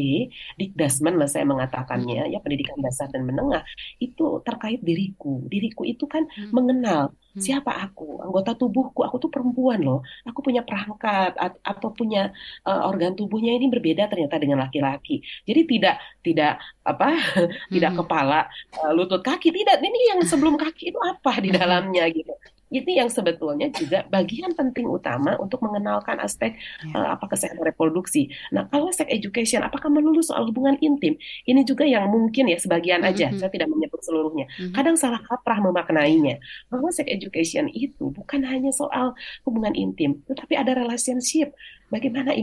[0.56, 2.32] di Dasman lah saya mengatakannya, hmm.
[2.32, 3.60] ya pendidikan dasar dan menengah,
[4.00, 5.44] itu terkait diriku.
[5.46, 6.50] Diriku itu kan hmm.
[6.52, 7.42] mengenal hmm.
[7.42, 12.32] siapa aku, anggota tubuhku, aku tuh perempuan loh, aku punya perangkat atau punya
[12.64, 15.20] uh, organ tubuhnya ini berbeda ternyata dengan laki-laki.
[15.44, 16.52] Jadi tidak tidak
[16.86, 17.72] apa, hmm.
[17.76, 18.40] tidak kepala,
[18.80, 19.84] uh, lutut kaki, tidak.
[19.84, 21.58] Ini yang sebelum kaki itu apa di hmm.
[21.60, 22.32] dalamnya gitu
[22.70, 26.54] itu yang sebetulnya juga bagian penting utama untuk mengenalkan aspek
[26.86, 26.94] yeah.
[26.94, 26.98] Ya.
[27.02, 28.30] uh, apa kesehatan reproduksi.
[28.54, 31.18] Nah, kalau sex education, apakah melulu soal hubungan intim?
[31.44, 33.40] Ini juga yang mungkin ya sebagian aja, mm -hmm.
[33.42, 34.46] saya tidak menyebut seluruhnya.
[34.46, 34.74] Mm -hmm.
[34.78, 36.38] Kadang salah kaprah memaknainya
[36.70, 41.52] bahwa sex education itu bukan hanya soal hubungan intim, tetapi ada relationship.
[41.90, 42.38] Bagaimana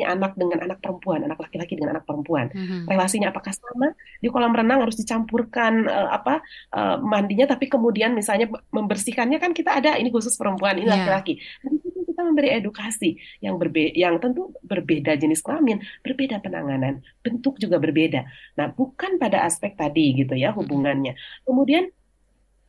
[0.00, 2.48] anak dengan anak perempuan, anak laki-laki dengan anak perempuan.
[2.48, 2.88] Mm-hmm.
[2.88, 3.92] Relasinya apakah sama?
[4.24, 6.40] Di kolam renang harus dicampurkan uh, apa
[6.72, 10.96] uh, mandinya, tapi kemudian misalnya membersihkannya kan kita ada ini khusus perempuan, ini yeah.
[10.96, 11.36] laki-laki.
[11.60, 17.80] Itu kita memberi edukasi yang berbeda, yang tentu berbeda jenis kelamin, berbeda penanganan, bentuk juga
[17.80, 18.24] berbeda.
[18.56, 21.16] Nah, bukan pada aspek tadi gitu ya hubungannya.
[21.44, 21.88] Kemudian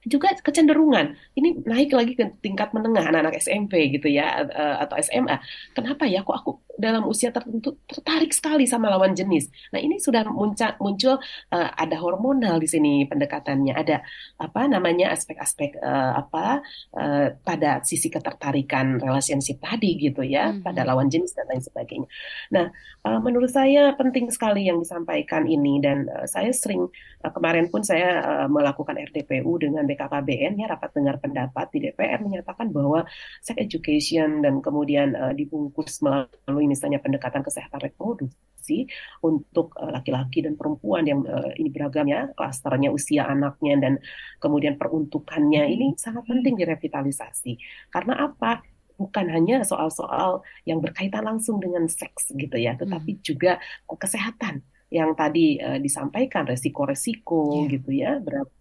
[0.07, 4.45] juga kecenderungan ini naik lagi ke tingkat menengah anak-anak SMP gitu ya
[4.83, 5.39] atau SMA.
[5.75, 9.49] Kenapa ya kok aku dalam usia tertentu tertarik sekali sama lawan jenis.
[9.69, 11.15] Nah, ini sudah muncul, muncul
[11.53, 14.01] uh, ada hormonal di sini pendekatannya, ada
[14.41, 16.65] apa namanya aspek-aspek uh, apa
[16.97, 20.65] uh, pada sisi ketertarikan relationship tadi gitu ya, hmm.
[20.65, 22.09] pada lawan jenis dan lain sebagainya.
[22.49, 22.73] Nah,
[23.05, 26.89] uh, menurut saya penting sekali yang disampaikan ini dan uh, saya sering
[27.21, 32.19] uh, kemarin pun saya uh, melakukan RDPU dengan BKKBN ya rapat dengar pendapat di DPR
[32.25, 33.05] menyatakan bahwa
[33.45, 38.87] sex education dan kemudian uh, dibungkus melalui misalnya pendekatan kesehatan reproduksi
[39.19, 43.93] untuk eh, laki-laki uh, dan perempuan yang uh, ini beragam ya, klasternya usia anaknya dan
[44.39, 47.59] kemudian peruntukannya ini sangat penting direvitalisasi.
[47.91, 48.63] Karena apa?
[48.93, 53.23] bukan hanya soal-soal yang berkaitan langsung dengan seks gitu ya, tetapi hmm.
[53.25, 53.57] juga
[53.89, 54.61] kesehatan
[54.93, 57.73] yang tadi uh, disampaikan resiko-resiko yeah.
[57.73, 58.11] gitu ya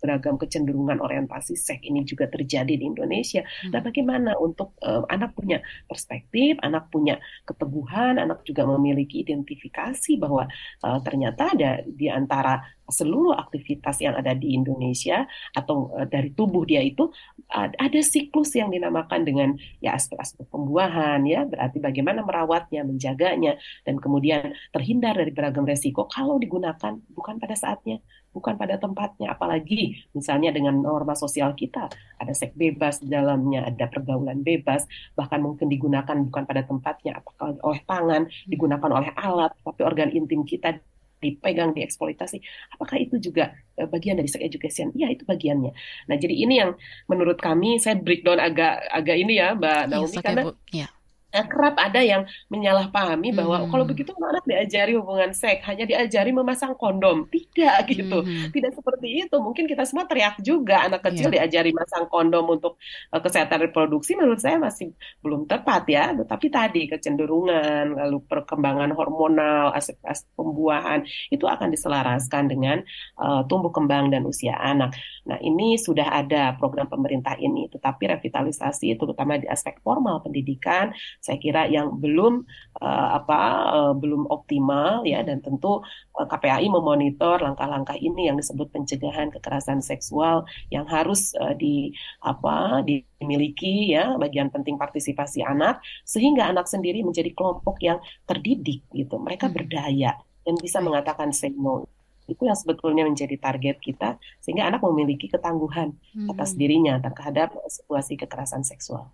[0.00, 3.44] beragam kecenderungan orientasi seks ini juga terjadi di Indonesia.
[3.44, 3.76] Hmm.
[3.76, 10.48] Nah, bagaimana untuk uh, anak punya perspektif, anak punya keteguhan, anak juga memiliki identifikasi bahwa
[10.80, 16.66] uh, ternyata ada di antara seluruh aktivitas yang ada di Indonesia atau uh, dari tubuh
[16.66, 17.10] dia itu
[17.52, 19.48] ada siklus yang dinamakan dengan
[19.84, 26.40] ya aspek-aspek pembuahan ya berarti bagaimana merawatnya menjaganya dan kemudian terhindar dari beragam resiko kalau
[26.40, 28.00] digunakan bukan pada saatnya
[28.32, 29.36] bukan pada tempatnya.
[29.36, 35.44] Apalagi misalnya dengan norma sosial kita ada seks bebas di dalamnya ada pergaulan bebas bahkan
[35.44, 40.80] mungkin digunakan bukan pada tempatnya apakah oleh tangan digunakan oleh alat tapi organ intim kita
[41.22, 42.42] dipegang, dieksploitasi.
[42.74, 44.90] Apakah itu juga eh, bagian dari sex education?
[44.92, 45.72] Iya, itu bagiannya.
[46.10, 46.74] Nah, jadi ini yang
[47.06, 50.42] menurut kami saya breakdown agak agak ini ya, Mbak iya, Naomi yes, karena
[50.74, 50.88] ya
[51.32, 53.68] Nah, kerap ada yang menyalahpahami bahwa hmm.
[53.72, 57.24] kalau begitu anak diajari hubungan seks, hanya diajari memasang kondom.
[57.32, 58.20] Tidak gitu.
[58.20, 58.52] Hmm.
[58.52, 59.36] Tidak seperti itu.
[59.40, 61.48] Mungkin kita semua teriak juga anak kecil yeah.
[61.48, 62.76] diajari masang kondom untuk
[63.10, 64.92] uh, kesehatan reproduksi menurut saya masih
[65.24, 66.12] belum tepat ya.
[66.12, 71.00] Tetapi tadi kecenderungan, lalu perkembangan hormonal, aspek-aspek pembuahan
[71.32, 72.84] itu akan diselaraskan dengan
[73.16, 74.92] uh, tumbuh kembang dan usia anak.
[75.24, 80.92] Nah, ini sudah ada program pemerintah ini, tetapi revitalisasi terutama di aspek formal pendidikan
[81.22, 82.42] saya kira yang belum
[82.82, 83.38] uh, apa
[83.70, 85.78] uh, belum optimal ya dan tentu
[86.18, 90.42] uh, eh, KPAI memonitor langkah-langkah ini yang disebut pencegahan kekerasan seksual
[90.74, 91.94] yang harus uh, di
[92.26, 99.22] apa dimiliki ya bagian penting partisipasi anak sehingga anak sendiri menjadi kelompok yang terdidik gitu
[99.22, 99.54] mereka hmm.
[99.54, 101.86] berdaya dan bisa mengatakan say no
[102.26, 106.34] itu yang sebetulnya menjadi target kita sehingga anak memiliki ketangguhan hmm.
[106.34, 109.10] atas dirinya terhadap situasi kekerasan seksual.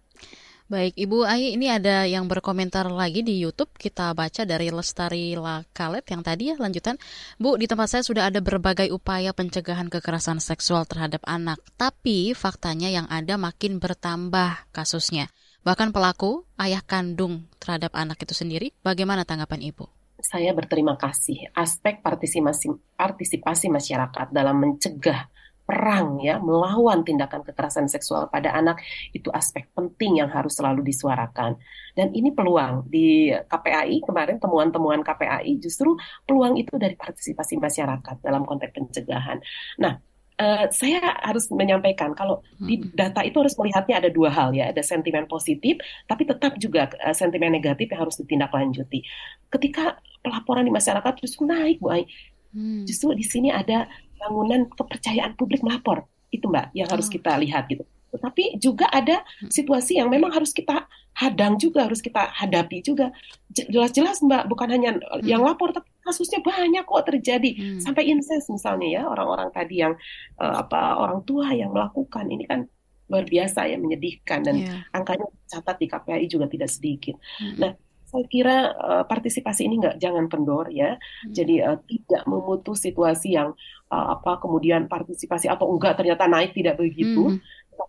[0.68, 3.72] Baik, Ibu Ai, ini ada yang berkomentar lagi di YouTube.
[3.72, 7.00] Kita baca dari Lestari Lakalet yang tadi ya, lanjutan.
[7.40, 11.56] Bu, di tempat saya sudah ada berbagai upaya pencegahan kekerasan seksual terhadap anak.
[11.80, 15.32] Tapi faktanya yang ada makin bertambah kasusnya.
[15.64, 18.76] Bahkan pelaku, ayah kandung terhadap anak itu sendiri.
[18.84, 19.88] Bagaimana tanggapan Ibu?
[20.20, 21.48] Saya berterima kasih.
[21.56, 25.32] Aspek partisipasi, partisipasi masyarakat dalam mencegah
[25.68, 28.80] perang ya melawan tindakan kekerasan seksual pada anak
[29.12, 31.60] itu aspek penting yang harus selalu disuarakan
[31.92, 35.92] dan ini peluang di KPAI kemarin temuan-temuan KPAI justru
[36.24, 39.44] peluang itu dari partisipasi masyarakat dalam konteks pencegahan.
[39.76, 40.00] Nah
[40.38, 42.94] Uh, saya harus menyampaikan kalau di hmm.
[42.94, 47.10] data itu harus melihatnya ada dua hal ya, ada sentimen positif, tapi tetap juga uh,
[47.10, 49.02] sentimen negatif yang harus ditindaklanjuti.
[49.50, 52.06] Ketika pelaporan di masyarakat justru naik, Bu Ai,
[52.54, 52.86] hmm.
[52.86, 57.12] justru di sini ada bangunan kepercayaan publik melapor itu mbak yang harus oh.
[57.14, 59.52] kita lihat gitu tetapi juga ada hmm.
[59.52, 63.12] situasi yang memang harus kita hadang juga harus kita hadapi juga
[63.52, 65.24] jelas-jelas mbak bukan hanya hmm.
[65.28, 67.80] yang lapor tapi kasusnya banyak kok terjadi hmm.
[67.84, 69.92] sampai incest misalnya ya orang-orang tadi yang
[70.40, 72.64] uh, apa orang tua yang melakukan ini kan
[73.08, 74.84] luar biasa ya menyedihkan dan yeah.
[74.92, 77.16] angkanya catat di KPI juga tidak sedikit.
[77.40, 77.56] Hmm.
[77.56, 77.72] Nah
[78.09, 80.96] saya kira uh, partisipasi ini nggak jangan kendor ya.
[80.96, 81.32] Hmm.
[81.36, 83.52] Jadi uh, tidak memutus situasi yang
[83.92, 87.36] uh, apa kemudian partisipasi atau enggak ternyata naik tidak begitu.
[87.36, 87.40] Hmm.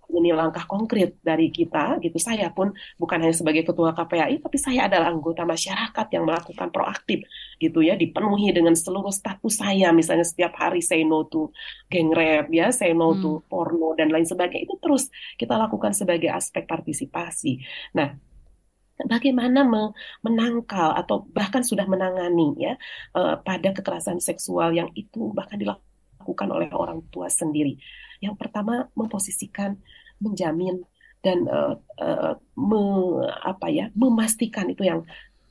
[0.09, 2.19] Ini langkah konkret dari kita gitu.
[2.21, 7.25] Saya pun bukan hanya sebagai ketua KPAI tapi saya adalah anggota masyarakat yang melakukan proaktif
[7.57, 11.49] gitu ya dipenuhi dengan seluruh status saya misalnya setiap hari say no to
[11.89, 13.21] geng rap ya say no hmm.
[13.21, 15.09] to porno dan lain sebagainya itu terus
[15.41, 17.65] kita lakukan sebagai aspek partisipasi.
[17.97, 18.28] Nah,
[19.07, 19.63] bagaimana
[20.19, 22.73] menangkal atau bahkan sudah menangani ya
[23.15, 27.79] uh, pada kekerasan seksual yang itu bahkan dilakukan oleh orang tua sendiri.
[28.19, 29.79] Yang pertama memposisikan,
[30.19, 30.83] menjamin
[31.23, 32.81] dan uh, uh, me,
[33.43, 35.03] apa ya memastikan itu yang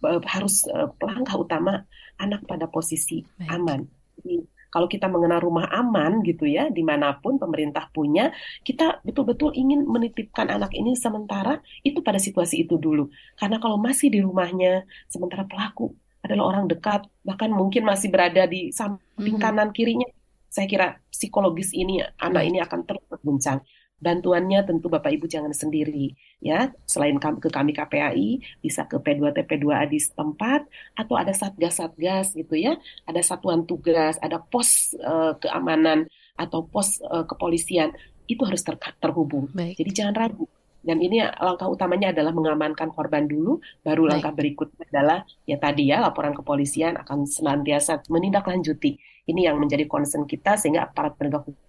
[0.05, 1.85] uh, harus uh, langkah utama
[2.21, 3.49] anak pada posisi Baik.
[3.53, 3.81] aman.
[4.21, 4.37] Jadi
[4.69, 8.33] kalau kita mengenal rumah aman gitu ya, di mana pun pemerintah punya,
[8.65, 13.09] kita betul-betul ingin menitipkan anak ini sementara itu pada situasi itu dulu.
[13.37, 18.75] Karena kalau masih di rumahnya, sementara pelaku adalah orang dekat, bahkan mungkin masih berada di
[18.75, 20.07] samping kanan kirinya,
[20.49, 23.61] saya kira psikologis ini anak ini akan terus berguncang.
[23.99, 26.71] Bantuannya tentu Bapak Ibu jangan sendiri ya.
[26.87, 32.79] Selain ke kami KPAI bisa ke P2TP2A di setempat atau ada satgas-satgas gitu ya.
[33.11, 36.07] Ada satuan tugas, ada pos uh, keamanan
[36.39, 37.91] atau pos uh, kepolisian
[38.31, 39.51] itu harus ter terhubung.
[39.51, 39.75] Baik.
[39.83, 40.47] Jadi jangan ragu.
[40.79, 44.11] Dan ini langkah utamanya adalah mengamankan korban dulu, baru Baik.
[44.15, 48.95] langkah berikutnya adalah ya tadi ya laporan kepolisian akan senantiasa menindaklanjuti.
[49.27, 51.68] Ini yang menjadi concern kita sehingga aparat penegak hukum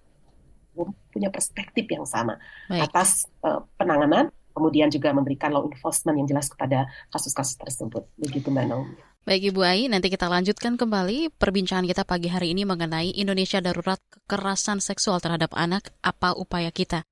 [0.88, 2.38] punya perspektif yang sama
[2.70, 2.92] Baik.
[2.92, 8.04] atas uh, penanganan, kemudian juga memberikan law enforcement yang jelas kepada kasus-kasus tersebut.
[8.20, 8.96] Begitu Mbak Naomi.
[9.28, 14.00] Baik Ibu Ai, nanti kita lanjutkan kembali perbincangan kita pagi hari ini mengenai Indonesia darurat
[14.10, 17.04] kekerasan seksual terhadap anak, apa upaya kita.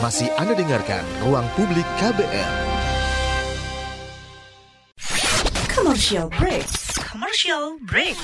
[0.00, 2.52] Masih Anda dengarkan Ruang Publik KBR.
[5.68, 6.64] Commercial break.
[7.04, 8.16] Commercial break.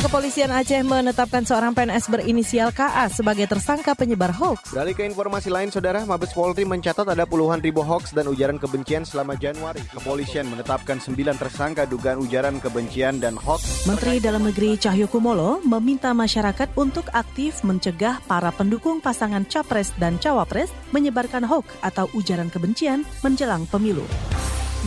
[0.00, 4.72] Kepolisian Aceh menetapkan seorang PNS berinisial KA sebagai tersangka penyebar hoax.
[4.72, 9.04] Beralih ke informasi lain, Saudara, Mabes Polri mencatat ada puluhan ribu hoax dan ujaran kebencian
[9.04, 9.84] selama Januari.
[9.92, 13.84] Kepolisian menetapkan sembilan tersangka dugaan ujaran kebencian dan hoax.
[13.84, 20.16] Menteri Dalam Negeri Cahyo Kumolo meminta masyarakat untuk aktif mencegah para pendukung pasangan Capres dan
[20.16, 24.08] Cawapres menyebarkan hoax atau ujaran kebencian menjelang pemilu.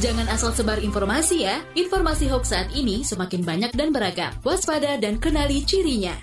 [0.02, 1.62] Jangan asal sebar informasi ya.
[1.78, 4.34] Informasi hoax saat ini semakin banyak dan beragam.
[4.42, 6.18] Waspada dan kenali cirinya.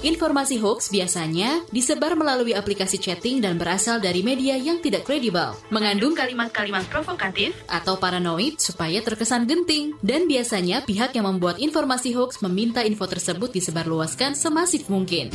[0.00, 6.12] Informasi hoax biasanya disebar melalui aplikasi chatting dan berasal dari media yang tidak kredibel, mengandung
[6.12, 9.96] kalimat-kalimat provokatif atau paranoid supaya terkesan genting.
[10.00, 15.28] Dan biasanya pihak yang membuat informasi hoax meminta info tersebut disebarluaskan semasif mungkin.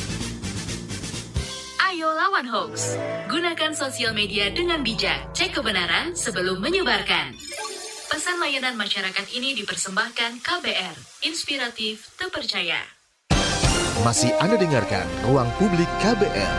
[1.99, 2.95] Ayo lawan hoax.
[3.27, 5.35] Gunakan sosial media dengan bijak.
[5.35, 7.35] Cek kebenaran sebelum menyebarkan.
[8.07, 10.95] Pesan layanan masyarakat ini dipersembahkan KBR,
[11.27, 12.79] inspiratif, terpercaya.
[14.07, 16.55] Masih Anda dengarkan Ruang Publik KBR.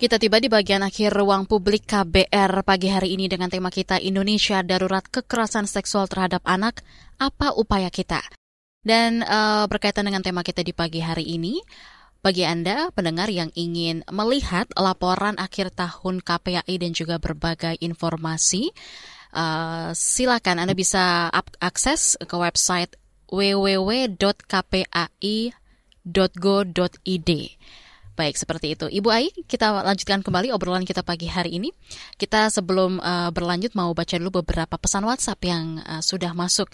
[0.00, 4.64] Kita tiba di bagian akhir ruang publik KBR pagi hari ini dengan tema kita Indonesia
[4.64, 6.80] Darurat Kekerasan Seksual Terhadap Anak,
[7.20, 8.24] apa upaya kita?
[8.80, 11.60] Dan uh, berkaitan dengan tema kita di pagi hari ini,
[12.28, 18.76] bagi Anda pendengar yang ingin melihat laporan akhir tahun KPAI dan juga berbagai informasi,
[19.28, 21.28] Uh, silakan Anda bisa
[21.60, 22.96] akses ke website
[23.28, 24.20] www.kpai.go.id.
[28.16, 28.88] Baik, seperti itu.
[28.88, 31.68] Ibu Ai, kita lanjutkan kembali obrolan kita pagi hari ini.
[32.16, 36.72] Kita sebelum uh, berlanjut mau baca dulu beberapa pesan WhatsApp yang uh, sudah masuk.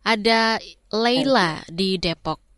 [0.00, 0.64] Ada
[0.96, 2.51] Leila di Depok.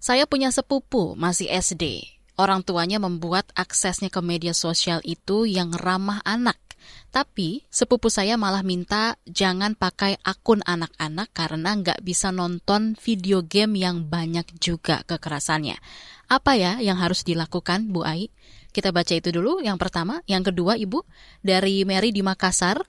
[0.00, 2.08] Saya punya sepupu masih SD.
[2.40, 6.56] Orang tuanya membuat aksesnya ke media sosial itu yang ramah anak.
[7.12, 13.76] Tapi sepupu saya malah minta jangan pakai akun anak-anak karena nggak bisa nonton video game
[13.76, 15.76] yang banyak juga kekerasannya.
[16.32, 18.32] Apa ya yang harus dilakukan Bu Ai?
[18.72, 20.24] Kita baca itu dulu yang pertama.
[20.24, 21.04] Yang kedua Ibu,
[21.44, 22.80] dari Mary di Makassar,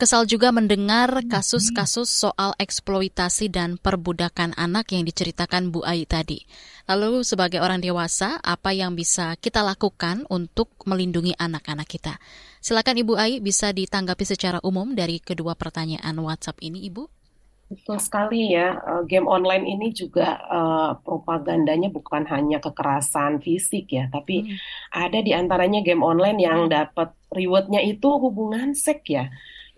[0.00, 6.40] Kesal juga mendengar kasus-kasus soal eksploitasi dan perbudakan anak yang diceritakan Bu Ai tadi.
[6.88, 12.16] Lalu sebagai orang dewasa, apa yang bisa kita lakukan untuk melindungi anak-anak kita?
[12.64, 17.04] Silakan Ibu Ai bisa ditanggapi secara umum dari kedua pertanyaan WhatsApp ini, Ibu.
[17.68, 24.08] Betul sekali ya, eh, game online ini juga uh, propagandanya bukan hanya kekerasan fisik ya,
[24.08, 24.56] tapi hmm.
[24.96, 29.28] ada di antaranya game online yang dapat rewardnya itu hubungan seks ya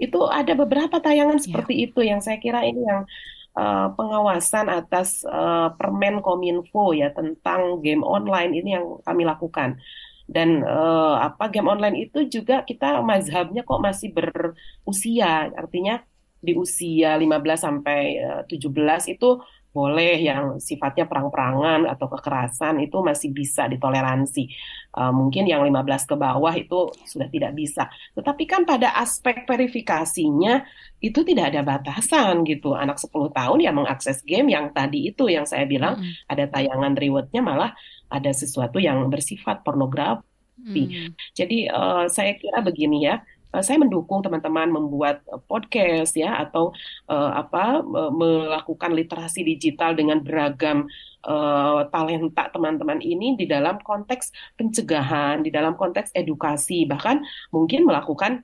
[0.03, 1.45] itu ada beberapa tayangan yeah.
[1.47, 3.07] seperti itu yang saya kira ini yang
[3.55, 9.79] uh, pengawasan atas uh, Permen Kominfo ya tentang game online ini yang kami lakukan
[10.27, 16.03] dan uh, apa game online itu juga kita mazhabnya kok masih berusia artinya
[16.43, 18.19] di usia 15 sampai
[18.51, 19.39] 17 itu
[19.73, 24.45] boleh yang sifatnya perang-perangan atau kekerasan itu masih bisa ditoleransi.
[24.93, 27.89] Uh, mungkin yang 15 ke bawah itu sudah tidak bisa.
[28.13, 30.61] Tetapi kan pada aspek verifikasinya
[31.01, 32.77] itu tidak ada batasan gitu.
[32.77, 36.29] Anak 10 tahun yang mengakses game yang tadi itu yang saya bilang hmm.
[36.29, 37.73] ada tayangan rewardnya malah
[38.13, 40.21] ada sesuatu yang bersifat pornografi.
[40.61, 41.17] Hmm.
[41.33, 46.73] Jadi uh, saya kira begini ya, Eh, saya mendukung teman-teman membuat eh, podcast ya atau
[47.13, 50.89] uh, apa melakukan literasi digital dengan beragam
[51.29, 57.21] uh, talenta teman-teman ini di dalam konteks pencegahan, di dalam konteks edukasi, bahkan
[57.53, 58.41] mungkin melakukan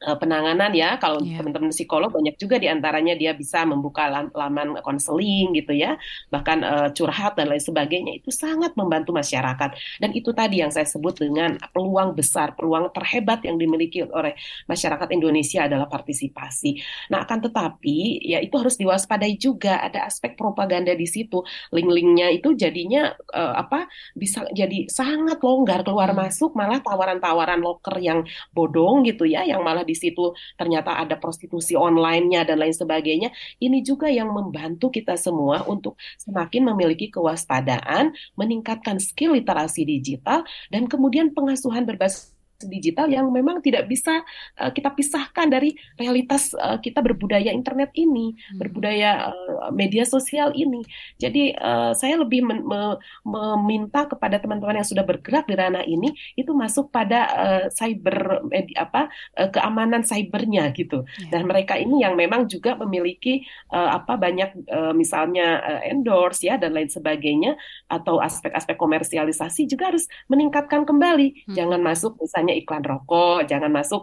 [0.00, 0.96] penanganan ya.
[0.96, 1.44] Kalau yeah.
[1.44, 6.00] teman-teman psikolog banyak juga di antaranya dia bisa membuka laman konseling gitu ya,
[6.32, 10.00] bahkan uh, curhat dan lain sebagainya itu sangat membantu masyarakat.
[10.00, 14.32] Dan itu tadi yang saya sebut dengan peluang besar, peluang terhebat yang dimiliki oleh
[14.64, 16.80] masyarakat Indonesia adalah partisipasi.
[17.12, 21.44] Nah akan tetapi ya itu harus diwaspadai juga ada aspek propaganda di situ.
[21.76, 23.84] Link-linknya itu jadinya uh, apa
[24.16, 26.18] bisa jadi sangat longgar keluar hmm.
[26.24, 28.24] masuk malah tawaran-tawaran loker yang
[28.56, 33.34] bodong gitu ya, yang malah di situ ternyata ada prostitusi online-nya dan lain sebagainya.
[33.58, 40.86] Ini juga yang membantu kita semua untuk semakin memiliki kewaspadaan, meningkatkan skill literasi digital, dan
[40.86, 44.20] kemudian pengasuhan berbasis digital yang memang tidak bisa
[44.60, 48.58] uh, kita pisahkan dari realitas uh, kita berbudaya internet ini, hmm.
[48.60, 50.84] berbudaya uh, media sosial ini.
[51.16, 56.12] Jadi uh, saya lebih men me meminta kepada teman-teman yang sudah bergerak di ranah ini
[56.36, 61.04] itu masuk pada uh, cyber eh, apa uh, keamanan cybernya gitu.
[61.20, 61.38] Yeah.
[61.38, 66.56] Dan mereka ini yang memang juga memiliki uh, apa banyak uh, misalnya uh, endorse ya
[66.56, 67.54] dan lain sebagainya
[67.86, 71.46] atau aspek-aspek komersialisasi juga harus meningkatkan kembali.
[71.46, 71.54] Hmm.
[71.56, 74.02] Jangan masuk misalnya misalnya iklan rokok, jangan masuk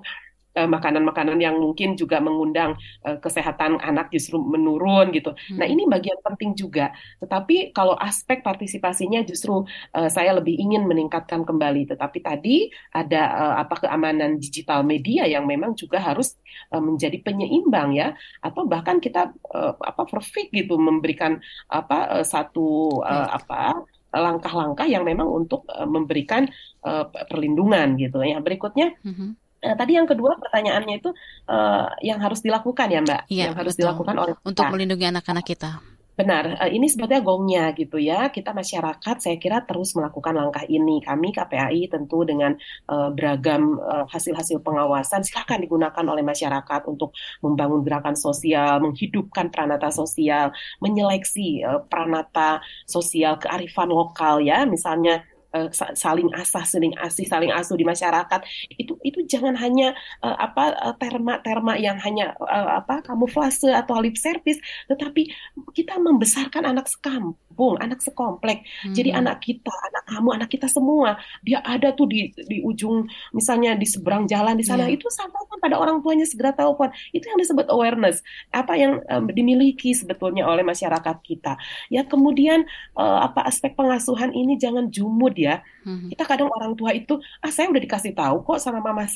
[0.57, 2.73] eh, makanan-makanan yang mungkin juga mengundang
[3.05, 5.37] uh, kesehatan anak justru menurun gitu.
[5.37, 5.61] Hmm.
[5.61, 6.89] Nah ini bagian penting juga.
[7.21, 9.61] Tetapi kalau aspek partisipasinya justru
[9.93, 11.93] uh, saya lebih ingin meningkatkan kembali.
[11.93, 16.33] Tetapi tadi ada uh, apa keamanan digital media yang memang juga harus
[16.73, 21.37] uh, menjadi penyeimbang ya, atau bahkan kita uh, apa perfect gitu memberikan
[21.69, 23.77] apa uh, satu uh, apa
[24.07, 26.47] langkah-langkah yang memang untuk memberikan
[26.87, 28.23] uh, perlindungan gitu.
[28.23, 29.29] Yang berikutnya mm-hmm.
[29.67, 31.11] uh, tadi yang kedua pertanyaannya itu
[31.51, 33.83] uh, yang harus dilakukan ya Mbak, ya, yang harus betul.
[33.83, 35.83] dilakukan oleh untuk melindungi anak-anak kita.
[36.17, 38.33] Benar, ini sebetulnya gongnya gitu ya.
[38.33, 40.97] Kita masyarakat saya kira terus melakukan langkah ini.
[40.97, 42.57] Kami KPAI tentu dengan
[42.89, 43.77] uh, beragam
[44.09, 47.13] hasil-hasil uh, pengawasan silakan digunakan oleh masyarakat untuk
[47.45, 50.49] membangun gerakan sosial, menghidupkan pranata sosial,
[50.81, 54.65] menyeleksi uh, pranata sosial kearifan lokal ya.
[54.65, 55.21] Misalnya
[55.57, 58.41] uh, saling asah, saling asih, saling asuh di masyarakat
[58.77, 64.61] itu itu jangan hanya uh, apa terma-terma yang hanya uh, apa kamuflase atau lip service,
[64.85, 65.33] tetapi
[65.73, 68.61] kita membesarkan anak sekampung, anak sekomplek.
[68.85, 68.93] Hmm.
[68.93, 73.79] Jadi anak kita, anak kamu, anak kita semua dia ada tuh di di ujung misalnya
[73.79, 74.99] di seberang jalan di sana yeah.
[74.99, 76.91] itu sampaikan pada orang tuanya segera telepon.
[77.15, 78.19] Itu yang disebut awareness.
[78.51, 81.55] Apa yang um, dimiliki sebetulnya oleh masyarakat kita.
[81.87, 82.67] Ya kemudian
[82.99, 85.55] uh, apa aspek pengasuhan ini jangan jumud ya ya.
[85.87, 86.11] Hmm.
[86.11, 89.07] Kita kadang orang tua itu, ah saya udah dikasih tahu kok sama mama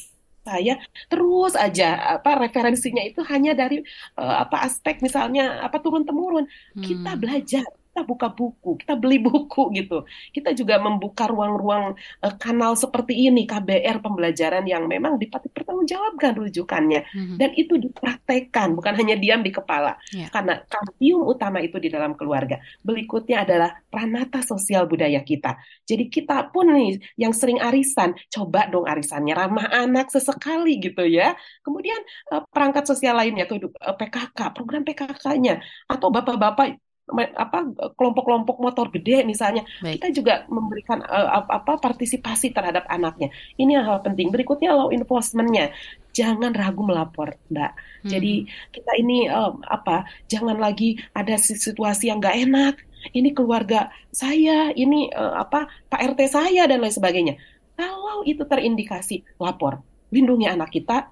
[0.41, 0.73] saya
[1.05, 3.77] terus aja apa referensinya itu hanya dari
[4.17, 6.81] uh, apa aspek misalnya apa turun temurun hmm.
[6.81, 10.07] kita belajar kita buka buku, kita beli buku gitu.
[10.31, 17.35] Kita juga membuka ruang-ruang uh, kanal seperti ini KBR pembelajaran yang memang dipertanggungjawabkan rujukannya mm-hmm.
[17.35, 19.99] dan itu dipraktekkan bukan hanya diam di kepala.
[20.15, 20.31] Yeah.
[20.31, 22.63] Karena kampium utama itu di dalam keluarga.
[22.79, 25.59] Berikutnya adalah pranata sosial budaya kita.
[25.83, 31.35] Jadi kita pun nih yang sering arisan, coba dong arisannya ramah anak sesekali gitu ya.
[31.59, 31.99] Kemudian
[32.31, 35.59] uh, perangkat sosial lainnya tuh uh, PKK, program PKK-nya
[35.91, 36.79] atau bapak-bapak
[37.11, 39.99] apa kelompok-kelompok motor gede misalnya Baik.
[39.99, 43.33] kita juga memberikan uh, apa partisipasi terhadap anaknya.
[43.59, 44.31] Ini hal penting.
[44.31, 45.75] Berikutnya law enforcementnya.
[46.15, 47.71] Jangan ragu melapor mbak.
[48.01, 48.09] Hmm.
[48.09, 48.33] jadi
[48.73, 52.75] kita ini uh, apa jangan lagi ada situasi yang nggak enak.
[53.11, 57.35] Ini keluarga saya ini uh, apa pak rt saya dan lain sebagainya.
[57.75, 59.81] Kalau itu terindikasi lapor.
[60.11, 61.07] Lindungi anak kita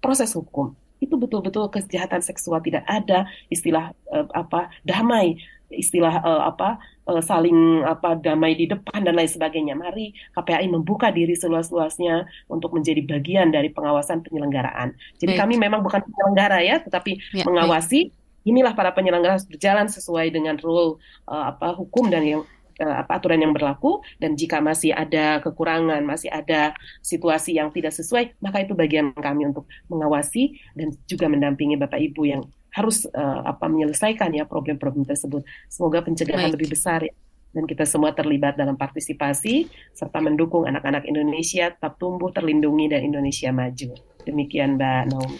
[0.00, 5.40] proses hukum itu betul-betul kejahatan seksual tidak ada istilah uh, apa damai
[5.70, 9.78] istilah uh, apa uh, saling apa damai di depan dan lain sebagainya.
[9.78, 14.92] Mari KPAI membuka diri seluas-luasnya untuk menjadi bagian dari pengawasan penyelenggaraan.
[15.22, 15.40] Jadi baik.
[15.40, 18.10] kami memang bukan penyelenggara ya, tetapi ya, mengawasi.
[18.10, 18.18] Baik.
[18.40, 20.96] Inilah para penyelenggara berjalan sesuai dengan rule
[21.28, 22.42] uh, apa hukum dan yang
[22.80, 26.72] apa aturan yang berlaku dan jika masih ada kekurangan, masih ada
[27.04, 32.22] situasi yang tidak sesuai, maka itu bagian kami untuk mengawasi dan juga mendampingi Bapak Ibu
[32.24, 35.44] yang harus uh, apa menyelesaikan ya problem-problem tersebut.
[35.68, 36.54] Semoga pencegahan Baik.
[36.56, 37.12] lebih besar ya
[37.50, 43.50] dan kita semua terlibat dalam partisipasi serta mendukung anak-anak Indonesia tetap tumbuh terlindungi dan Indonesia
[43.50, 43.90] maju.
[44.22, 45.38] Demikian Mbak Naomi.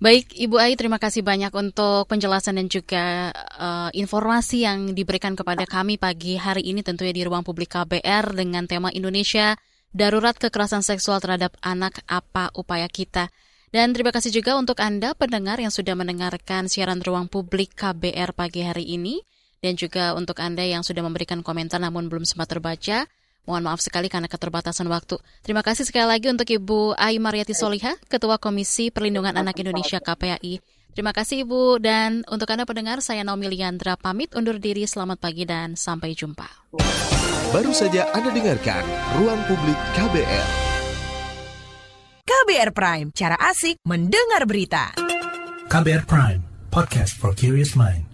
[0.00, 5.68] Baik, Ibu Ai, terima kasih banyak untuk penjelasan dan juga uh, informasi yang diberikan kepada
[5.68, 9.60] kami pagi hari ini tentunya di ruang publik KBR dengan tema Indonesia
[9.92, 13.28] Darurat Kekerasan Seksual Terhadap Anak Apa Upaya Kita.
[13.76, 18.64] Dan terima kasih juga untuk Anda pendengar yang sudah mendengarkan siaran ruang publik KBR pagi
[18.64, 19.20] hari ini
[19.60, 23.04] dan juga untuk Anda yang sudah memberikan komentar namun belum sempat terbaca.
[23.48, 25.16] Mohon maaf sekali karena keterbatasan waktu.
[25.40, 30.60] Terima kasih sekali lagi untuk Ibu Ai Mariati Soliha, Ketua Komisi Perlindungan Anak Indonesia KPAI.
[30.90, 35.46] Terima kasih Ibu dan untuk Anda pendengar saya Naomi Liandra pamit undur diri selamat pagi
[35.46, 36.74] dan sampai jumpa.
[37.54, 38.82] Baru saja Anda dengarkan
[39.22, 40.46] Ruang Publik KBR.
[42.26, 44.94] KBR Prime, cara asik mendengar berita.
[45.70, 46.42] KBR Prime,
[46.74, 48.09] podcast for curious mind.